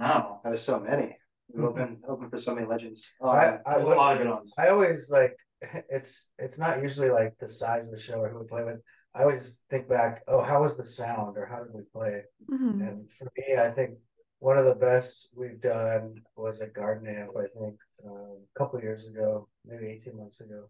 No, 0.00 0.40
There's 0.44 0.62
so 0.62 0.80
many. 0.80 1.16
We've 1.52 1.64
opened 1.64 2.04
open 2.08 2.30
for 2.30 2.38
so 2.38 2.54
many 2.54 2.66
legends. 2.66 3.08
I, 3.22 3.46
Um, 3.46 3.58
I 3.66 3.72
there's 3.74 3.84
a 3.84 3.88
would 3.88 3.96
lot 3.96 4.12
of 4.16 4.22
good 4.22 4.30
ones. 4.30 4.54
I 4.58 4.68
always 4.68 5.10
like 5.10 5.36
it's 5.90 6.32
it's 6.38 6.58
not 6.58 6.82
usually 6.82 7.10
like 7.10 7.36
the 7.38 7.48
size 7.48 7.88
of 7.88 7.94
the 7.94 8.00
show 8.00 8.20
or 8.20 8.28
who 8.28 8.40
we 8.40 8.46
play 8.46 8.64
with. 8.64 8.80
I 9.14 9.22
always 9.22 9.64
think 9.70 9.88
back, 9.88 10.22
oh, 10.28 10.42
how 10.42 10.62
was 10.62 10.76
the 10.76 10.84
sound 10.84 11.36
or 11.36 11.46
how 11.46 11.64
did 11.64 11.74
we 11.74 11.82
play? 11.92 12.22
Mhm. 12.48 12.80
And 12.86 13.10
for 13.10 13.24
me, 13.36 13.56
I 13.58 13.70
think 13.70 13.98
one 14.38 14.58
of 14.58 14.66
the 14.66 14.74
best 14.74 15.32
we've 15.36 15.60
done 15.60 16.22
was 16.36 16.60
at 16.60 16.74
Garden 16.74 17.08
Amp, 17.08 17.32
I 17.36 17.46
think, 17.58 17.76
um, 18.04 18.38
a 18.54 18.58
couple 18.58 18.80
years 18.80 19.08
ago, 19.08 19.48
maybe 19.64 19.90
18 19.90 20.16
months 20.16 20.40
ago. 20.40 20.68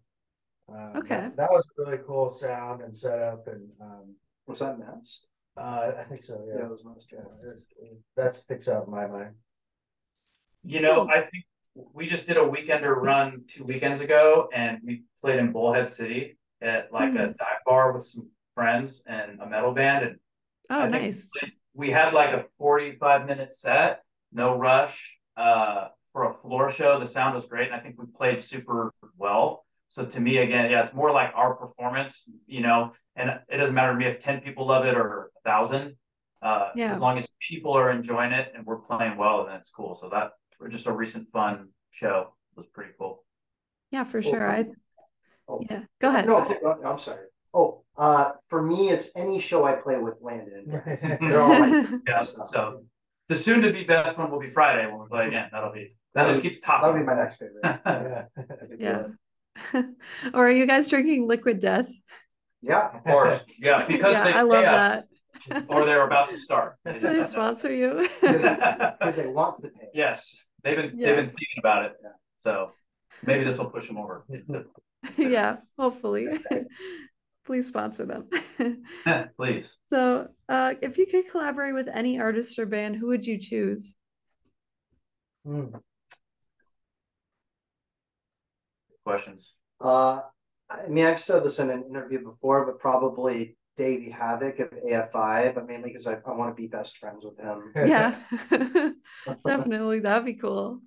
Um, 0.69 0.93
Okay. 0.97 1.17
That, 1.17 1.37
that 1.37 1.51
was 1.51 1.65
a 1.79 1.83
really 1.83 2.03
cool 2.07 2.29
sound 2.29 2.83
and 2.83 2.95
setup, 2.97 3.47
and 3.49 3.73
um, 3.81 4.15
was 4.47 4.59
that 4.61 4.79
Mass? 4.79 5.25
uh, 5.57 5.93
I 5.99 6.05
think 6.05 6.23
so. 6.23 6.45
Yeah, 6.47 6.59
Yeah, 6.61 6.65
it 6.67 6.71
was 6.71 6.85
Mass. 6.85 7.07
yeah 7.13 7.19
it 7.21 7.47
was- 7.49 7.65
it 7.81 7.91
was- 7.91 8.03
that 8.17 8.35
sticks 8.35 8.69
out 8.69 8.87
in 8.87 8.91
my 8.93 9.07
mind. 9.07 9.35
You 10.63 10.81
know, 10.81 11.03
Cool. 11.07 11.09
I 11.11 11.21
think 11.21 11.45
we 11.75 12.07
just 12.07 12.27
did 12.27 12.37
a 12.37 12.41
weekender 12.41 12.95
run 12.97 13.45
two 13.49 13.65
weekends 13.65 14.01
ago, 14.01 14.49
and 14.53 14.79
we 14.85 15.05
played 15.21 15.39
in 15.39 15.53
Bullhead 15.53 15.89
City 15.89 16.39
at 16.61 16.93
like 16.93 17.15
a 17.15 17.29
dive 17.29 17.63
bar 17.65 17.93
with 17.93 18.05
some 18.05 18.31
friends 18.55 19.05
and 19.07 19.41
a 19.41 19.47
metal 19.49 19.73
band, 19.73 20.05
and 20.05 20.17
Oh, 20.71 20.81
I 20.81 20.89
think 20.91 21.03
nice. 21.05 21.29
we 21.75 21.91
had 21.91 22.13
like 22.13 22.35
a 22.35 22.45
45 22.59 23.27
minute 23.27 23.53
set, 23.53 24.03
no 24.33 24.57
rush, 24.59 25.19
uh, 25.37 25.89
for 26.13 26.25
a 26.29 26.33
floor 26.33 26.71
show. 26.71 26.99
The 26.99 27.07
sound 27.07 27.35
was 27.35 27.47
great, 27.47 27.69
and 27.69 27.75
I 27.77 27.81
think 27.81 27.99
we 27.99 28.07
played 28.07 28.41
super 28.41 28.93
well. 29.17 29.65
So 29.89 30.05
to 30.05 30.21
me, 30.21 30.39
again, 30.39 30.71
yeah, 30.71 30.85
it's 30.85 30.95
more 30.95 31.11
like 31.11 31.33
our 31.35 31.55
performance, 31.55 32.31
you 32.47 32.61
know, 32.61 32.93
and 33.17 33.31
it 33.49 33.57
doesn't 33.57 33.75
matter 33.75 33.93
to 33.93 33.99
me 33.99 34.07
if 34.07 34.19
10 34.21 34.41
people 34.43 34.67
love 34.67 34.85
it 34.85 34.95
or 34.97 35.31
a 35.39 35.49
thousand. 35.49 35.97
Uh, 36.41 36.71
Yeah. 36.77 36.91
as 36.91 37.01
long 37.01 37.19
as 37.19 37.29
people 37.41 37.73
are 37.73 37.91
enjoying 37.91 38.33
it 38.33 38.53
and 38.55 38.65
we're 38.65 38.79
playing 38.79 39.17
well, 39.17 39.47
then 39.47 39.57
it's 39.57 39.71
cool. 39.71 39.95
So 39.95 40.09
that 40.11 40.33
we 40.61 40.69
just 40.69 40.87
a 40.87 40.93
recent 40.93 41.29
fun 41.33 41.71
show 41.91 42.35
was 42.55 42.67
pretty 42.67 42.93
cool. 42.99 43.25
Yeah, 43.91 44.05
for 44.05 44.23
sure. 44.23 44.49
I 44.49 44.67
Oh. 45.49 45.61
yeah. 45.69 45.85
Go 45.99 46.11
ahead. 46.11 46.27
No, 46.27 46.37
I'm 46.85 46.99
sorry. 46.99 47.27
Oh, 47.55 47.83
uh, 47.97 48.33
for 48.49 48.63
me, 48.63 48.91
it's 48.91 49.17
any 49.17 49.41
show 49.41 49.65
I 49.65 49.73
play 49.73 49.97
with 49.97 50.17
Landon. 50.21 50.67
They're 51.21 51.41
all 51.41 51.49
like, 51.59 51.89
Yeah. 52.07 52.21
So 52.21 52.85
the 53.29 53.35
soon 53.35 53.63
to 53.63 53.73
be 53.73 53.85
best 53.85 54.19
one 54.19 54.31
will 54.31 54.39
be 54.41 54.51
Friday 54.51 54.87
when 54.87 55.01
we 55.01 55.07
play 55.09 55.29
again. 55.29 55.49
That'll 55.51 55.73
be 55.73 55.89
that 56.15 56.27
just 56.27 56.43
keeps 56.43 56.61
that'll 56.61 56.93
be 56.93 57.03
my 57.03 57.15
next 57.15 57.39
favorite. 57.39 57.63
yeah. 57.87 58.25
Yeah. 58.79 59.07
Or 60.35 60.47
are 60.47 60.51
you 60.51 60.67
guys 60.67 60.89
drinking 60.89 61.27
liquid 61.27 61.59
death? 61.61 61.89
Yeah. 62.63 62.91
Of 62.97 63.05
course. 63.05 63.45
Yeah, 63.59 63.85
because 63.89 64.13
Yeah, 64.15 64.25
they 64.25 64.33
I 64.33 64.43
love 64.43 64.65
pay 64.65 64.71
us, 64.71 65.09
or 65.69 65.85
they're 65.85 66.05
about 66.07 66.29
to 66.31 66.39
start. 66.39 66.77
Do 66.85 66.99
they 66.99 67.23
sponsor 67.23 67.73
you? 67.73 68.09
Because 68.21 69.17
they 69.17 69.27
want 69.29 69.59
to 69.61 69.69
pay. 69.69 69.89
yes, 69.95 70.45
they've 70.65 70.77
been 70.77 70.93
Yeah. 70.97 71.07
they've 71.07 71.17
been 71.17 71.29
thinking 71.29 71.59
about 71.59 71.85
it. 71.87 71.93
So 72.39 72.73
maybe 73.27 73.45
this 73.45 73.59
will 73.59 73.71
push 73.71 73.87
them 73.89 73.99
over. 73.99 74.25
yeah, 75.17 75.57
hopefully. 75.79 76.29
Please 77.47 77.67
sponsor 77.69 78.05
them. 78.05 78.29
Please. 79.39 79.79
So, 79.89 80.29
uh, 80.51 80.75
if 80.83 80.99
you 80.99 81.07
could 81.07 81.31
collaborate 81.31 81.73
with 81.75 81.89
any 81.89 82.21
artist 82.21 82.59
or 82.59 82.67
band, 82.67 82.97
who 82.97 83.07
would 83.09 83.27
you 83.27 83.39
choose? 83.39 83.97
Hmm. 85.47 85.67
questions? 89.09 89.55
Uh, 89.81 90.21
I 90.71 90.87
mean, 90.89 91.07
I've 91.07 91.21
said 91.21 91.45
this 91.45 91.61
in 91.61 91.71
an 91.71 91.85
interview 91.89 92.23
before, 92.23 92.67
but 92.67 92.79
probably 92.79 93.57
Davey 93.79 94.15
Havok 94.15 94.61
of 94.61 94.71
AFI, 94.71 95.55
but 95.55 95.67
mainly 95.67 95.91
because 95.91 96.07
I, 96.07 96.19
I 96.27 96.33
want 96.33 96.55
to 96.55 96.61
be 96.61 96.69
best 96.69 96.99
friends 96.99 97.25
with 97.25 97.39
him. 97.39 97.73
Yeah, 97.89 98.17
definitely. 99.45 100.01
That'd 100.01 100.27
be 100.27 100.35
cool. 100.35 100.83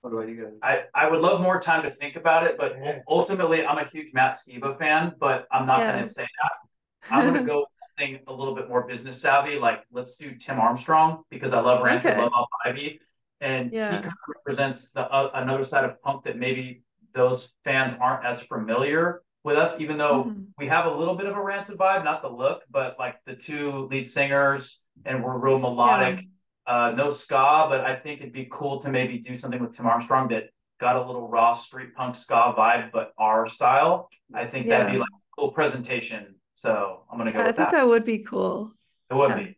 What 0.00 0.12
about 0.12 0.28
you 0.28 0.42
guys? 0.42 0.52
I, 0.62 0.84
I 0.94 1.10
would 1.10 1.20
love 1.20 1.42
more 1.42 1.60
time 1.60 1.82
to 1.82 1.90
think 1.90 2.16
about 2.16 2.46
it, 2.46 2.56
but 2.56 2.76
ultimately, 3.08 3.66
I'm 3.66 3.76
a 3.76 3.84
huge 3.84 4.14
Matt 4.14 4.34
Skiba 4.34 4.78
fan, 4.78 5.12
but 5.18 5.46
I'm 5.52 5.66
not 5.66 5.80
yeah. 5.80 5.92
going 5.92 6.04
to 6.04 6.10
say 6.10 6.22
that. 6.22 7.12
I'm 7.14 7.30
going 7.30 7.44
to 7.44 7.46
go 7.46 7.66
something 7.98 8.20
a 8.26 8.32
little 8.32 8.54
bit 8.54 8.68
more 8.68 8.86
business 8.86 9.20
savvy, 9.20 9.58
like 9.58 9.84
let's 9.92 10.16
do 10.16 10.34
Tim 10.34 10.60
Armstrong 10.60 11.22
because 11.30 11.52
I 11.52 11.60
love 11.60 11.82
Rancid, 11.82 12.12
Okay. 12.12 12.20
love 12.20 12.32
Op 12.32 12.48
Ivy, 12.64 13.00
and 13.40 13.72
Yeah. 13.72 13.96
he 13.96 14.02
kind 14.02 14.06
of 14.06 14.34
represents 14.36 14.90
the 14.90 15.02
uh, 15.02 15.30
another 15.34 15.64
side 15.64 15.84
of 15.84 16.00
punk 16.02 16.24
that 16.24 16.36
maybe 16.36 16.82
those 17.12 17.54
fans 17.64 17.92
aren't 18.00 18.24
as 18.24 18.42
familiar 18.42 19.22
with 19.44 19.56
us, 19.56 19.80
even 19.80 19.98
though 19.98 20.24
Mhm. 20.24 20.46
we 20.58 20.66
have 20.68 20.86
a 20.86 20.90
little 20.90 21.14
bit 21.14 21.26
of 21.26 21.36
a 21.36 21.42
Rancid 21.42 21.78
vibe, 21.78 22.04
not 22.04 22.22
the 22.22 22.28
look, 22.28 22.62
but 22.70 22.98
like 22.98 23.16
the 23.24 23.34
two 23.34 23.86
lead 23.90 24.06
singers, 24.06 24.84
and 25.04 25.24
we're 25.24 25.38
real 25.38 25.58
melodic. 25.58 26.26
Uh, 26.66 26.90
no 26.90 27.08
ska, 27.08 27.66
but 27.70 27.80
I 27.80 27.94
think 27.94 28.20
it'd 28.20 28.32
be 28.32 28.46
cool 28.50 28.78
to 28.82 28.90
maybe 28.90 29.18
do 29.18 29.36
something 29.38 29.58
with 29.60 29.74
Tim 29.74 29.86
Armstrong 29.86 30.28
that 30.28 30.50
got 30.78 30.96
a 30.96 31.02
little 31.02 31.26
raw 31.26 31.54
street 31.54 31.94
punk 31.94 32.14
ska 32.14 32.52
vibe, 32.54 32.92
but 32.92 33.14
our 33.16 33.46
style. 33.46 34.10
I 34.34 34.46
think 34.46 34.68
that'd 34.68 34.92
be 34.92 34.98
like 34.98 35.08
a 35.08 35.40
cool 35.40 35.50
presentation. 35.50 36.37
So 36.58 37.04
I'm 37.08 37.18
gonna 37.18 37.30
go 37.32 37.38
Yeah, 37.38 37.46
I 37.46 37.52
think 37.52 37.56
that. 37.68 37.72
that 37.76 37.86
would 37.86 38.04
be 38.04 38.18
cool. 38.18 38.72
It 39.10 39.14
would 39.14 39.30
yeah. 39.30 39.36
be. 39.36 39.56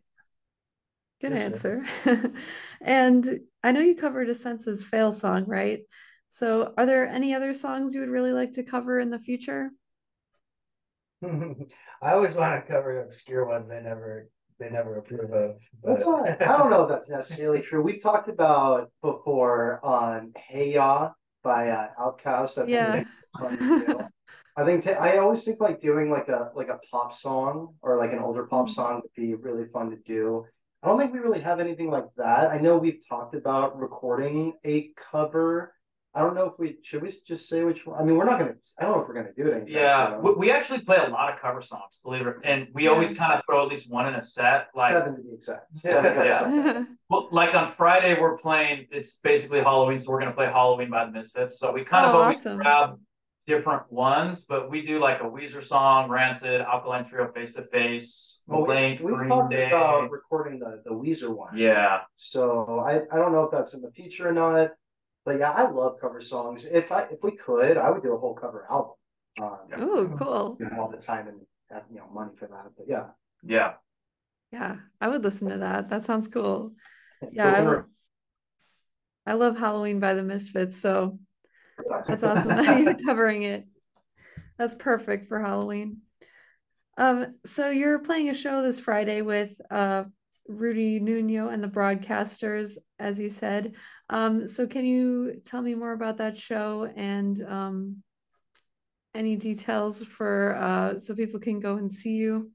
Good 1.21 1.33
Yes, 1.33 1.41
answer. 1.41 1.83
And 2.81 3.41
I 3.63 3.71
know 3.71 3.79
you 3.79 3.95
covered 3.95 4.29
a 4.29 4.33
Senses 4.33 4.83
Fail 4.83 5.11
song, 5.11 5.45
right? 5.45 5.81
So 6.29 6.73
are 6.77 6.85
there 6.85 7.07
any 7.07 7.33
other 7.33 7.53
songs 7.53 7.93
you 7.93 8.01
would 8.01 8.09
really 8.09 8.33
like 8.33 8.53
to 8.53 8.63
cover 8.63 8.99
in 8.99 9.09
the 9.09 9.19
future? 9.19 9.71
I 11.23 12.11
always 12.13 12.35
want 12.35 12.65
to 12.65 12.71
cover 12.71 13.01
obscure 13.01 13.45
ones 13.45 13.69
they 13.69 13.81
never 13.81 14.29
they 14.59 14.69
never 14.69 14.97
approve 14.97 15.31
of. 15.31 15.59
That's 15.83 16.05
not, 16.05 16.27
I 16.41 16.57
don't 16.57 16.69
know 16.69 16.83
if 16.83 16.89
that's 16.89 17.09
necessarily 17.09 17.61
true. 17.63 17.81
We've 17.81 18.01
talked 18.01 18.27
about 18.27 18.91
before 19.01 19.79
on 19.83 20.33
Hey 20.37 20.73
Ya 20.73 21.13
by 21.43 21.69
uh, 21.69 21.87
Outkast. 21.99 22.67
Yeah. 22.67 23.03
That'd 24.57 24.81
be 24.81 24.81
fun 24.81 24.81
to 24.81 24.87
do. 24.87 24.91
I 24.91 24.91
think 24.91 24.97
ta- 24.97 25.03
I 25.03 25.17
always 25.17 25.43
think 25.43 25.59
like 25.59 25.79
doing 25.79 26.09
like 26.09 26.27
a 26.29 26.51
like 26.55 26.69
a 26.69 26.79
pop 26.89 27.13
song 27.13 27.75
or 27.81 27.97
like 27.97 28.13
an 28.13 28.19
older 28.19 28.45
pop 28.47 28.67
Mhm. 28.67 28.71
song 28.71 29.01
would 29.01 29.13
be 29.15 29.35
really 29.35 29.65
fun 29.65 29.89
to 29.91 29.97
do. 29.97 30.45
I 30.83 30.87
don't 30.87 30.97
think 30.99 31.13
we 31.13 31.19
really 31.19 31.41
have 31.41 31.59
anything 31.59 31.91
like 31.91 32.07
that. 32.17 32.49
I 32.51 32.57
know 32.57 32.77
we've 32.77 33.01
talked 33.07 33.35
about 33.35 33.77
recording 33.79 34.53
a 34.65 34.91
cover. 35.11 35.73
I 36.13 36.19
don't 36.19 36.35
know 36.35 36.45
if 36.47 36.53
we 36.59 36.77
should 36.83 37.03
we 37.03 37.09
just 37.09 37.47
say 37.47 37.63
which 37.63 37.85
one. 37.85 37.97
I 38.01 38.03
mean, 38.03 38.17
we're 38.17 38.25
not 38.25 38.37
gonna. 38.39 38.55
I 38.77 38.83
don't 38.83 38.97
know 38.97 39.01
if 39.03 39.07
we're 39.07 39.13
gonna 39.13 39.31
do 39.33 39.47
it. 39.47 39.53
anytime 39.61 39.67
Yeah, 39.81 40.09
soon. 40.15 40.23
we, 40.23 40.33
we 40.33 40.51
actually 40.51 40.81
play 40.81 40.97
a 40.97 41.07
lot 41.07 41.31
of 41.33 41.39
cover 41.39 41.61
songs, 41.61 42.01
believe 42.03 42.27
it, 42.27 42.35
and 42.43 42.67
we 42.73 42.83
Yeah. 42.85 42.89
always 42.89 43.15
kind 43.17 43.31
of 43.31 43.41
throw 43.45 43.61
at 43.63 43.69
least 43.69 43.89
one 43.89 44.07
in 44.07 44.15
a 44.15 44.21
set. 44.21 44.67
Like, 44.75 44.91
seven 44.91 45.15
to 45.15 45.21
be 45.23 45.33
exact. 45.33 45.67
Yeah. 45.85 45.91
Seven 46.01 46.25
Yeah. 46.25 46.83
well, 47.09 47.29
like 47.31 47.55
on 47.55 47.69
Friday 47.71 48.19
we're 48.19 48.37
playing. 48.37 48.87
It's 48.91 49.19
basically 49.19 49.61
Halloween, 49.61 49.99
so 49.99 50.11
we're 50.11 50.19
gonna 50.19 50.33
play 50.33 50.47
Halloween 50.47 50.89
by 50.89 51.05
the 51.05 51.11
Misfits. 51.11 51.59
So 51.59 51.71
we 51.71 51.85
kind 51.85 52.05
of 52.07 52.15
Oh, 52.15 52.21
always 52.23 52.37
awesome. 52.39 52.57
grab 52.57 52.99
different 53.47 53.91
ones, 53.91 54.45
but 54.45 54.69
we 54.69 54.81
do 54.81 54.99
like 54.99 55.19
a 55.21 55.23
Weezer 55.25 55.63
song, 55.63 56.09
Rancid, 56.09 56.61
Alkaline 56.61 57.03
Trio, 57.05 57.31
Face 57.31 57.53
to 57.53 57.63
Face, 57.63 58.43
Well, 58.47 58.61
we, 58.61 58.67
Blink, 58.67 59.01
we've 59.01 59.15
Green 59.15 59.29
talked 59.29 59.51
Day. 59.51 59.67
about 59.67 60.11
recording 60.11 60.59
the 60.59 60.81
the 60.85 60.91
Weezer 60.91 61.35
one. 61.35 61.57
Yeah, 61.57 62.01
So 62.17 62.79
I, 62.79 63.01
I 63.11 63.17
don't 63.17 63.31
know 63.31 63.43
if 63.43 63.51
that's 63.51 63.73
in 63.73 63.81
the 63.81 63.91
future 63.91 64.29
or 64.29 64.33
not, 64.33 64.71
but 65.25 65.39
yeah, 65.39 65.51
I 65.51 65.69
love 65.69 65.99
cover 65.99 66.21
songs. 66.21 66.65
If 66.65 66.91
I 66.91 67.03
if 67.03 67.23
we 67.23 67.35
could, 67.35 67.77
I 67.77 67.89
would 67.89 68.01
do 68.01 68.13
a 68.13 68.17
whole 68.17 68.35
cover 68.35 68.67
album. 68.69 68.93
Um, 69.41 69.57
Yeah. 69.69 69.81
Ooh, 69.83 70.13
cool. 70.17 70.57
you 70.59 70.69
know, 70.69 70.81
all 70.81 70.89
the 70.89 70.97
time 70.97 71.27
and 71.27 71.39
have 71.71 71.83
you 71.91 71.97
know 71.97 72.07
money 72.13 72.31
for 72.37 72.47
that. 72.47 72.71
But 72.77 72.87
yeah, 72.87 73.07
yeah. 73.43 73.73
Yeah, 74.51 74.77
I 74.99 75.07
would 75.07 75.23
listen 75.23 75.47
to 75.49 75.57
that. 75.59 75.89
That 75.89 76.03
sounds 76.05 76.27
cool. 76.27 76.73
So 77.21 77.29
Yeah, 77.33 77.83
I, 79.25 79.31
I 79.31 79.33
love 79.35 79.57
Halloween 79.57 79.99
by 79.99 80.13
the 80.13 80.23
Misfits, 80.23 80.77
so 80.77 81.19
that's 82.07 82.23
awesome 82.23 82.49
that 82.49 82.79
you're 82.79 82.93
covering 83.05 83.43
it. 83.43 83.65
That's 84.57 84.75
perfect 84.75 85.27
for 85.27 85.39
Halloween. 85.39 85.97
Um, 86.97 87.35
so 87.45 87.69
you're 87.69 87.99
playing 87.99 88.29
a 88.29 88.33
show 88.33 88.61
this 88.61 88.79
Friday 88.79 89.21
with 89.21 89.59
uh 89.69 90.03
Rudy 90.47 90.99
Nuno 90.99 91.49
and 91.49 91.63
the 91.63 91.67
broadcasters, 91.67 92.77
as 92.99 93.19
you 93.19 93.29
said. 93.29 93.75
Um, 94.09 94.47
so 94.47 94.67
can 94.67 94.85
you 94.85 95.41
tell 95.45 95.61
me 95.61 95.75
more 95.75 95.93
about 95.93 96.17
that 96.17 96.37
show 96.37 96.91
and 96.95 97.41
um 97.47 98.03
any 99.13 99.35
details 99.35 100.03
for 100.03 100.55
uh 100.55 100.99
so 100.99 101.15
people 101.15 101.39
can 101.39 101.59
go 101.59 101.77
and 101.77 101.91
see 101.91 102.15
you? 102.15 102.51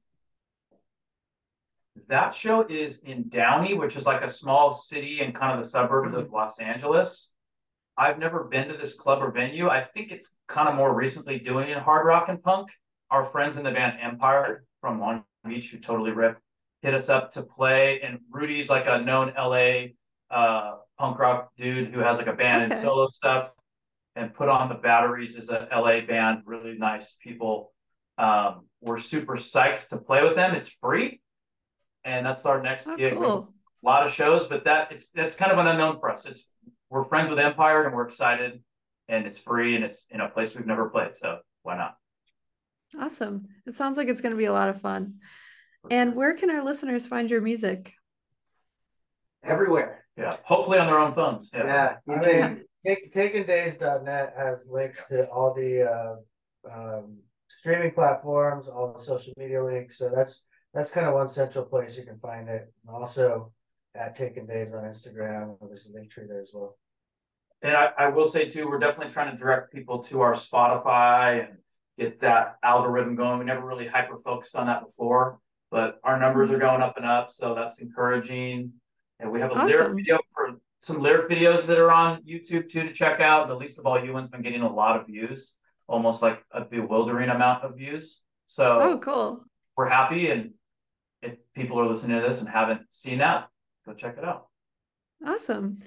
That 2.08 2.34
show 2.34 2.66
is 2.68 3.00
in 3.00 3.28
Downey, 3.28 3.74
which 3.74 3.96
is 3.96 4.06
like 4.06 4.22
a 4.22 4.28
small 4.28 4.70
city 4.70 5.22
in 5.22 5.32
kind 5.32 5.58
of 5.58 5.64
the 5.64 5.68
suburbs 5.68 6.12
of 6.12 6.30
Los 6.30 6.60
Angeles. 6.60 7.32
I've 7.98 8.18
never 8.18 8.44
been 8.44 8.68
to 8.68 8.74
this 8.74 8.94
club 8.94 9.22
or 9.22 9.30
venue. 9.30 9.68
I 9.68 9.80
think 9.80 10.12
it's 10.12 10.36
kind 10.48 10.68
of 10.68 10.74
more 10.74 10.94
recently 10.94 11.38
doing 11.38 11.68
it 11.70 11.78
hard 11.78 12.06
rock 12.06 12.28
and 12.28 12.42
punk. 12.42 12.70
Our 13.10 13.24
friends 13.24 13.56
in 13.56 13.64
the 13.64 13.70
band 13.70 13.98
Empire 14.00 14.64
from 14.80 15.00
Long 15.00 15.24
Beach, 15.46 15.70
who 15.70 15.78
totally 15.78 16.10
rip, 16.10 16.38
hit 16.82 16.92
us 16.94 17.08
up 17.08 17.30
to 17.32 17.42
play. 17.42 18.00
And 18.02 18.18
Rudy's 18.30 18.68
like 18.68 18.86
a 18.86 19.00
known 19.00 19.32
LA 19.36 19.86
uh, 20.30 20.76
punk 20.98 21.18
rock 21.18 21.50
dude 21.56 21.88
who 21.92 22.00
has 22.00 22.18
like 22.18 22.26
a 22.26 22.32
band 22.34 22.64
and 22.72 22.80
solo 22.82 23.06
stuff. 23.06 23.52
And 24.14 24.32
Put 24.32 24.48
on 24.48 24.68
the 24.68 24.74
Batteries 24.74 25.36
is 25.36 25.50
a 25.50 25.68
LA 25.72 26.00
band, 26.00 26.42
really 26.46 26.76
nice 26.76 27.16
people. 27.22 27.72
Um, 28.18 28.66
we're 28.80 28.98
super 28.98 29.36
psyched 29.36 29.88
to 29.88 29.98
play 29.98 30.22
with 30.22 30.36
them. 30.36 30.54
It's 30.54 30.68
free, 30.68 31.20
and 32.04 32.24
that's 32.24 32.46
our 32.46 32.62
next 32.62 32.88
Oh, 32.88 32.96
gig. 32.96 33.14
Cool. 33.14 33.52
a 33.82 33.86
lot 33.86 34.06
of 34.06 34.10
shows, 34.12 34.46
but 34.46 34.64
that 34.64 34.90
it's 34.90 35.10
that's 35.10 35.36
kind 35.36 35.52
of 35.52 35.58
an 35.58 35.66
unknown 35.66 36.00
for 36.00 36.10
us. 36.10 36.24
It's 36.24 36.48
we're 36.96 37.04
friends 37.04 37.28
with 37.28 37.38
Empire 37.38 37.84
and 37.84 37.94
we're 37.94 38.06
excited, 38.06 38.62
and 39.08 39.26
it's 39.26 39.38
free 39.38 39.76
and 39.76 39.84
it's 39.84 40.06
in 40.10 40.20
a 40.22 40.28
place 40.28 40.56
we've 40.56 40.66
never 40.66 40.88
played, 40.88 41.14
so 41.14 41.38
why 41.62 41.76
not? 41.76 41.96
Awesome. 42.98 43.48
It 43.66 43.76
sounds 43.76 43.98
like 43.98 44.08
it's 44.08 44.22
going 44.22 44.32
to 44.32 44.38
be 44.38 44.46
a 44.46 44.52
lot 44.52 44.68
of 44.70 44.80
fun. 44.80 45.12
And 45.90 46.14
where 46.16 46.34
can 46.34 46.50
our 46.50 46.64
listeners 46.64 47.06
find 47.06 47.30
your 47.30 47.40
music? 47.42 47.92
everywhere. 49.44 50.04
Yeah, 50.16 50.36
hopefully 50.42 50.78
on 50.78 50.86
their 50.88 50.98
own 50.98 51.12
phones. 51.12 51.50
Yeah, 51.54 51.66
Yeah, 51.66 51.96
you 52.06 52.14
I 52.14 52.24
can- 52.24 52.54
mean, 52.54 52.64
take, 52.84 53.12
takendays.net 53.12 54.34
has 54.36 54.68
links 54.72 55.06
to 55.08 55.28
all 55.30 55.54
the 55.54 55.82
uh, 55.88 56.16
um, 56.72 57.18
streaming 57.48 57.92
platforms, 57.92 58.66
all 58.66 58.92
the 58.92 58.98
social 58.98 59.34
media 59.36 59.62
links. 59.62 59.98
So 59.98 60.10
that's 60.12 60.48
that's 60.74 60.90
kind 60.90 61.06
of 61.06 61.14
one 61.14 61.28
central 61.28 61.64
place 61.64 61.96
you 61.96 62.04
can 62.04 62.18
find 62.18 62.48
it. 62.48 62.72
And 62.86 62.96
also 62.96 63.52
at 63.94 64.16
Taken 64.16 64.46
Days 64.46 64.72
on 64.74 64.82
Instagram, 64.84 65.56
there's 65.68 65.86
a 65.88 65.92
link 65.92 66.10
tree 66.10 66.24
there 66.28 66.40
as 66.40 66.50
well. 66.52 66.76
And 67.62 67.76
I, 67.76 67.90
I 67.98 68.08
will 68.08 68.26
say 68.26 68.48
too, 68.48 68.68
we're 68.68 68.78
definitely 68.78 69.12
trying 69.12 69.30
to 69.30 69.36
direct 69.36 69.72
people 69.72 70.02
to 70.04 70.20
our 70.20 70.32
Spotify 70.32 71.48
and 71.48 71.58
get 71.98 72.20
that 72.20 72.56
algorithm 72.62 73.16
going. 73.16 73.38
We 73.38 73.44
never 73.44 73.66
really 73.66 73.86
hyper 73.86 74.18
focused 74.18 74.56
on 74.56 74.66
that 74.66 74.84
before, 74.84 75.38
but 75.70 75.98
our 76.04 76.18
numbers 76.18 76.50
are 76.50 76.54
mm-hmm. 76.54 76.62
going 76.62 76.82
up 76.82 76.96
and 76.96 77.06
up, 77.06 77.30
so 77.32 77.54
that's 77.54 77.80
encouraging. 77.80 78.72
And 79.18 79.32
we 79.32 79.40
have 79.40 79.50
a 79.50 79.64
lyric 79.64 79.94
video 79.96 80.18
for 80.34 80.60
some 80.80 81.00
lyric 81.00 81.30
videos 81.30 81.64
that 81.66 81.78
are 81.78 81.90
on 81.90 82.22
YouTube 82.22 82.68
too 82.68 82.82
to 82.82 82.92
check 82.92 83.20
out. 83.20 83.48
The 83.48 83.54
least 83.54 83.78
of 83.78 83.86
all 83.86 84.04
you 84.04 84.12
one's 84.12 84.28
been 84.28 84.42
getting 84.42 84.60
a 84.60 84.72
lot 84.72 85.00
of 85.00 85.06
views, 85.06 85.56
almost 85.88 86.20
like 86.20 86.42
a 86.52 86.64
bewildering 86.64 87.30
amount 87.30 87.64
of 87.64 87.76
views. 87.76 88.22
So 88.46 88.78
Oh, 88.80 88.98
cool. 88.98 89.44
we're 89.76 89.88
happy, 89.88 90.30
and 90.30 90.52
if 91.22 91.36
people 91.54 91.80
are 91.80 91.88
listening 91.88 92.20
to 92.20 92.28
this 92.28 92.40
and 92.40 92.48
haven't 92.48 92.82
seen 92.90 93.18
that, 93.18 93.48
go 93.86 93.94
check 93.94 94.18
it 94.18 94.24
out. 94.24 94.48
Awesome. 95.24 95.78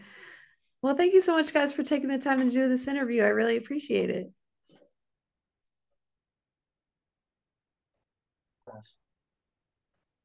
Well, 0.81 0.95
thank 0.95 1.13
you 1.13 1.21
so 1.21 1.35
much, 1.35 1.53
guys, 1.53 1.73
for 1.73 1.83
taking 1.83 2.09
the 2.09 2.17
time 2.17 2.39
to 2.39 2.49
do 2.49 2.69
this 2.69 2.87
interview. 2.87 3.23
I 3.23 3.27
really 3.27 3.57
appreciate 3.57 4.09
it. 4.09 4.31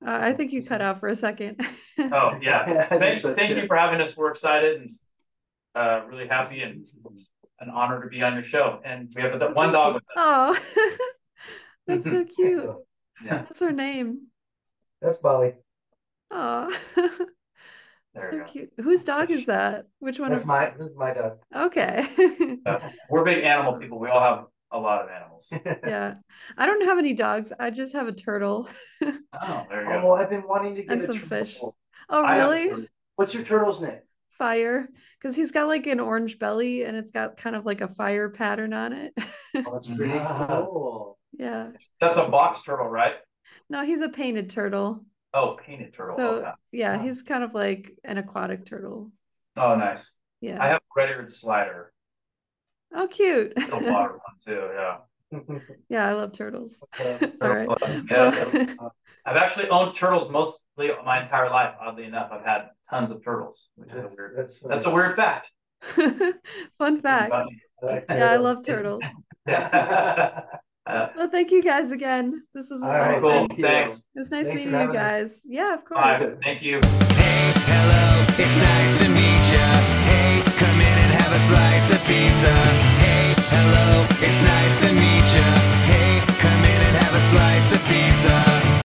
Uh, 0.04 0.18
I 0.20 0.32
think 0.34 0.52
you 0.52 0.62
cut 0.62 0.80
out 0.80 1.00
for 1.00 1.08
a 1.08 1.16
second. 1.16 1.60
Oh 1.96 2.36
yeah, 2.42 2.68
Yeah, 2.68 2.80
I 2.90 2.98
think 2.98 3.00
thank, 3.00 3.18
so, 3.18 3.34
thank 3.34 3.56
you 3.56 3.68
for 3.68 3.76
having 3.76 4.00
us. 4.00 4.16
We're 4.16 4.32
excited 4.32 4.80
and 4.80 4.90
uh, 5.76 6.00
really 6.08 6.26
happy 6.26 6.62
and 6.62 6.84
an 7.60 7.70
honor 7.70 8.02
to 8.02 8.08
be 8.08 8.20
on 8.20 8.34
your 8.34 8.42
show. 8.42 8.80
And 8.84 9.12
we 9.14 9.22
have 9.22 9.38
the 9.38 9.50
one 9.50 9.72
dog 9.72 9.94
with 9.94 10.02
us. 10.02 10.10
Oh, 10.16 10.58
that's 11.86 12.02
so 12.02 12.24
cute. 12.24 12.68
Yeah. 13.24 13.42
What's 13.42 13.60
her 13.60 13.70
name? 13.70 14.26
That's 15.00 15.18
Bali. 15.18 15.54
Oh, 16.32 16.76
There 18.14 18.30
so 18.30 18.44
cute. 18.44 18.70
Whose 18.80 19.04
dog 19.04 19.30
is 19.30 19.46
that? 19.46 19.86
Which 19.98 20.18
one? 20.20 20.30
That's 20.30 20.42
Of... 20.42 20.48
my 20.48 20.72
this 20.78 20.90
is 20.90 20.96
my 20.96 21.12
dog. 21.12 21.38
Okay. 21.54 22.06
We're 23.10 23.24
big 23.24 23.44
animal 23.44 23.78
people. 23.78 23.98
We 23.98 24.08
all 24.08 24.20
have 24.20 24.44
a 24.70 24.78
lot 24.78 25.02
of 25.02 25.10
animals. 25.10 25.46
Yeah. 25.86 26.14
I 26.56 26.64
don't 26.66 26.84
have 26.84 26.98
any 26.98 27.12
dogs. 27.12 27.52
I 27.58 27.70
just 27.70 27.92
have 27.94 28.08
a 28.08 28.12
turtle. 28.12 28.68
Oh, 29.42 29.66
there 29.68 29.82
you 29.82 29.88
go. 29.88 30.12
Oh, 30.12 30.14
I've 30.14 30.30
been 30.30 30.46
wanting 30.46 30.76
to 30.76 30.82
get 30.82 30.92
And 30.92 31.02
a 31.02 31.04
some 31.04 31.18
fish. 31.18 31.60
Oh, 32.08 32.22
really? 32.22 32.88
What's 33.16 33.34
your 33.34 33.42
turtle's 33.44 33.82
name? 33.82 33.98
Fire. 34.38 34.88
Because 35.20 35.36
he's 35.36 35.50
got 35.52 35.68
like 35.68 35.86
an 35.86 36.00
orange 36.00 36.38
belly 36.38 36.84
and 36.84 36.96
it's 36.96 37.10
got 37.10 37.36
kind 37.36 37.54
of 37.56 37.66
like 37.66 37.80
a 37.80 37.88
fire 37.88 38.30
pattern 38.30 38.72
on 38.72 38.92
it. 38.92 39.12
Oh, 39.56 39.72
that's 39.74 39.90
pretty 39.90 40.18
cool. 40.18 41.18
yeah. 41.32 41.70
That's 42.00 42.16
a 42.16 42.26
box 42.28 42.62
turtle, 42.62 42.88
right? 42.88 43.16
No, 43.68 43.84
he's 43.84 44.00
a 44.00 44.08
painted 44.08 44.48
turtle. 44.50 45.04
Oh, 45.34 45.56
painted 45.64 45.92
turtle. 45.92 46.16
So 46.16 46.30
okay. 46.36 46.50
yeah, 46.72 46.96
Wow. 46.96 47.02
he's 47.02 47.22
kind 47.22 47.42
of 47.44 47.54
like 47.54 47.92
an 48.04 48.18
aquatic 48.18 48.64
turtle. 48.64 49.10
Oh, 49.56 49.74
nice. 49.74 50.12
Yeah. 50.40 50.62
I 50.62 50.68
have 50.68 50.78
a 50.78 50.80
red-eared 50.96 51.30
slider, 51.30 51.92
Oh, 52.94 53.08
cute. 53.08 53.54
the 53.56 53.78
water 53.90 54.12
one 54.14 54.36
too. 54.46 54.68
Yeah. 54.74 54.96
Yeah, 55.88 56.08
I 56.08 56.12
love 56.12 56.32
turtles. 56.32 56.82
Uh, 57.00 57.26
All 57.42 57.48
right. 57.48 57.68
Yeah. 58.08 58.44
Well, 58.78 58.94
I've 59.26 59.36
actually 59.36 59.68
owned 59.70 59.94
turtles 59.96 60.30
mostly 60.30 60.90
my 61.04 61.20
entire 61.22 61.50
life. 61.50 61.74
Oddly 61.80 62.04
enough, 62.04 62.30
I've 62.30 62.44
had 62.44 62.68
tons 62.88 63.10
of 63.10 63.24
turtles, 63.24 63.68
which 63.74 63.88
is 63.90 63.94
That's, 63.96 64.14
a 64.18 64.22
weird. 64.22 64.36
that's, 64.38 64.60
That's 64.60 64.84
a 64.84 64.90
weird 64.90 65.16
fact. 65.16 65.50
Fun 66.78 67.00
fact. 67.02 67.34
Yeah, 67.82 68.30
I 68.30 68.36
love 68.36 68.64
turtles. 68.64 69.02
Yeah. 69.48 70.42
Uh, 70.86 71.08
well, 71.16 71.30
thank 71.30 71.50
you 71.50 71.62
guys 71.62 71.92
again. 71.92 72.42
This 72.52 72.70
is 72.70 72.82
all 72.82 72.90
right. 72.90 73.20
Cool. 73.20 73.48
Thanks. 73.58 74.06
It's 74.14 74.30
nice 74.30 74.48
Thanks 74.48 74.64
meeting 74.64 74.78
you 74.80 74.92
guys. 74.92 75.38
Us. 75.38 75.42
Yeah, 75.46 75.74
of 75.74 75.84
course. 75.84 76.20
Right. 76.20 76.36
Thank 76.44 76.62
you. 76.62 76.74
Hey, 77.16 77.52
hello. 77.64 78.26
It's 78.36 78.56
nice 78.56 78.98
to 79.00 79.08
meet 79.08 79.44
you. 79.48 79.64
Hey, 80.12 80.42
come 80.60 80.80
in 80.80 80.96
and 81.08 81.12
have 81.16 81.32
a 81.32 81.40
slice 81.40 81.88
of 81.90 82.04
pizza. 82.04 82.52
Hey, 83.00 83.32
hello. 83.48 84.06
It's 84.28 84.42
nice 84.44 84.76
to 84.84 84.92
meet 84.92 85.28
you. 85.32 85.48
Hey, 85.88 86.20
come 86.36 86.64
in 86.64 86.80
and 86.84 86.96
have 87.00 87.14
a 87.14 87.20
slice 87.32 87.72
of 87.72 87.84
pizza. 87.88 88.43